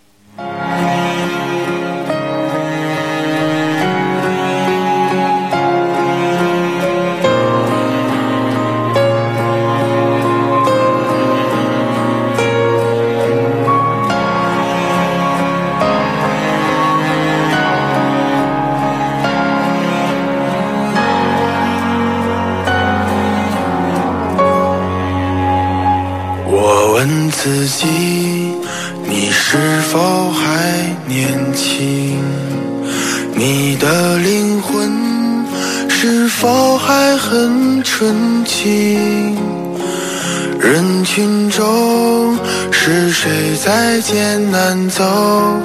[37.31, 39.37] 很纯净？
[40.59, 42.39] 人群中
[42.71, 45.05] 是谁在艰难走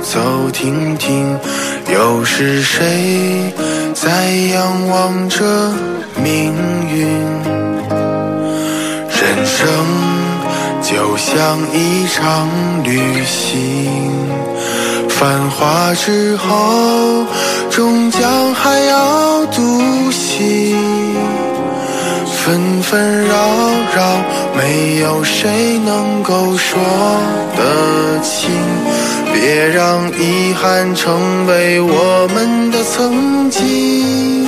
[0.04, 0.20] 走
[0.52, 1.40] 停停？
[1.90, 3.54] 又是谁
[3.94, 5.72] 在仰望着
[6.22, 6.54] 命
[6.94, 7.08] 运？
[9.08, 9.64] 人生。
[10.82, 12.50] 就像一场
[12.84, 13.90] 旅行，
[15.08, 17.26] 繁华之后，
[17.72, 20.78] 终将还要独行。
[22.94, 23.34] 纷纷扰
[23.96, 24.22] 扰，
[24.56, 26.80] 没有谁能够说
[27.58, 28.52] 得清。
[29.34, 34.46] 别让遗憾成为我们的曾经，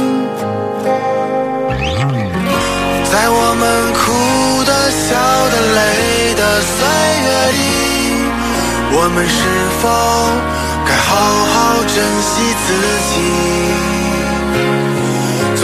[3.12, 5.16] 在我们哭的、笑
[5.50, 5.82] 的、累。
[6.36, 6.78] 的岁
[7.26, 7.60] 月里，
[8.92, 9.40] 我们是
[9.82, 9.84] 否
[10.86, 11.10] 该好
[11.52, 11.56] 好
[11.88, 12.32] 珍惜
[12.68, 12.70] 自
[13.10, 13.14] 己？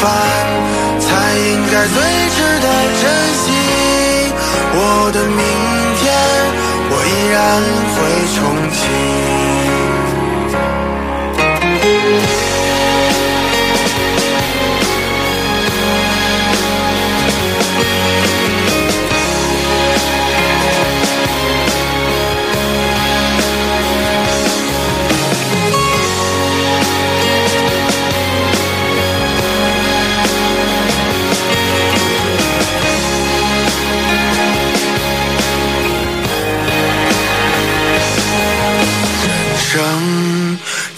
[0.00, 1.96] 才应该最
[2.36, 2.66] 值得
[3.00, 3.44] 珍惜。
[4.72, 4.78] 我
[5.12, 5.42] 的明
[6.00, 6.08] 天，
[6.90, 7.36] 我依然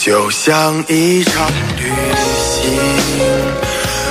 [0.04, 1.48] 就像一场
[1.78, 1.84] 旅
[2.34, 2.76] 行，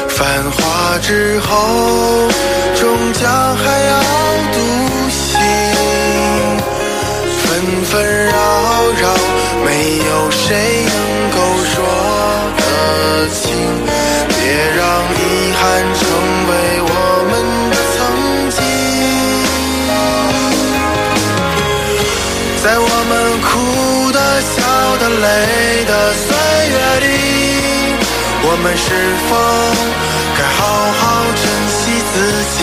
[0.08, 2.30] 繁华之后
[2.80, 4.00] 终将还要
[4.54, 4.58] 独
[5.10, 5.38] 行，
[7.44, 7.44] 纷
[7.84, 7.92] 纷
[8.28, 8.32] 扰
[9.02, 9.04] 扰，
[9.66, 10.48] 没有谁
[10.86, 10.98] 能
[11.36, 11.76] 够说
[12.56, 12.62] 得
[13.34, 13.44] 清，
[14.30, 14.34] 别
[14.78, 14.80] 让
[15.12, 15.20] 遗
[15.60, 15.62] 憾
[16.00, 16.00] 成
[16.48, 16.52] 为
[16.88, 16.92] 我
[25.02, 26.28] 的、累的岁
[26.70, 27.06] 月里，
[28.44, 28.86] 我们是
[29.26, 29.32] 否
[30.38, 30.62] 该好
[31.00, 31.02] 好
[31.42, 31.44] 珍
[31.74, 31.82] 惜
[32.14, 32.16] 自
[32.54, 32.62] 己？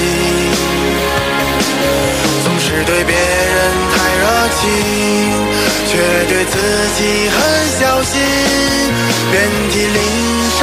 [2.45, 3.59] 总是对别人
[3.91, 4.25] 太热
[4.55, 4.63] 情，
[5.91, 5.91] 却
[6.29, 6.55] 对自
[6.95, 7.01] 己
[7.35, 7.37] 很
[7.81, 8.15] 小心，
[9.33, 9.35] 遍
[9.73, 9.99] 体鳞
[10.61, 10.63] 伤，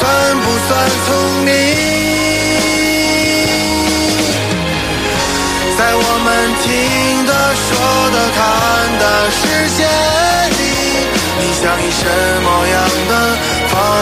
[0.40, 0.70] 不算
[1.06, 1.81] 聪明？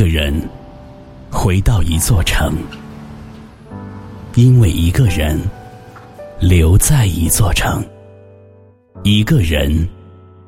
[0.00, 0.32] 个人
[1.30, 2.56] 回到一座城，
[4.34, 5.38] 因为一个人
[6.40, 7.84] 留在一座城，
[9.02, 9.86] 一个人，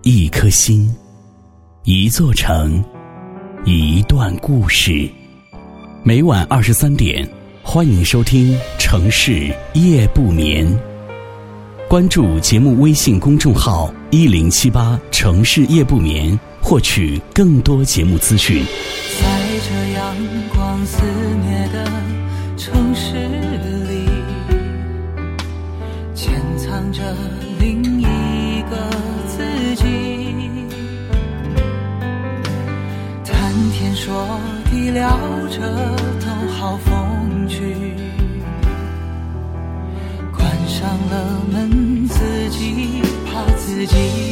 [0.05, 0.90] 一颗心，
[1.84, 2.82] 一座城，
[3.66, 5.07] 一段故事。
[6.03, 7.28] 每晚二十三点，
[7.62, 10.66] 欢迎收听《城市夜不眠》，
[11.90, 16.40] 关注节目微信公众号一零七八城市夜不眠。
[16.64, 18.64] 获取更多节目资讯。
[19.65, 20.17] 这阳
[20.53, 21.85] 光肆虐的
[22.57, 23.15] 城市
[23.89, 24.09] 里，
[26.15, 27.01] 潜藏着
[27.61, 28.77] 另一个
[29.29, 29.85] 自己。
[33.25, 35.09] 谈天说地聊
[35.49, 35.61] 着
[36.21, 37.77] 都好风趣，
[40.37, 44.32] 关上了门，自己怕自己。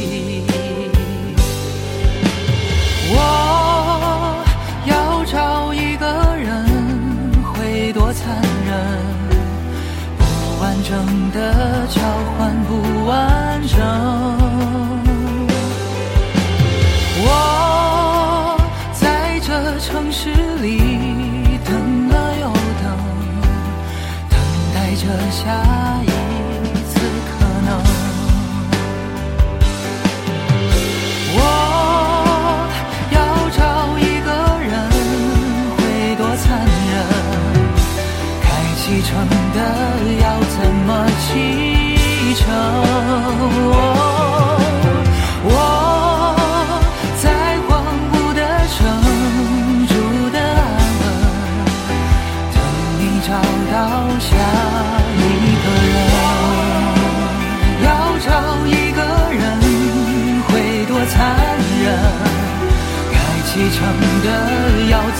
[11.57, 12.01] 的交
[12.37, 14.20] 换不完整。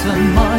[0.03, 0.50] 怎么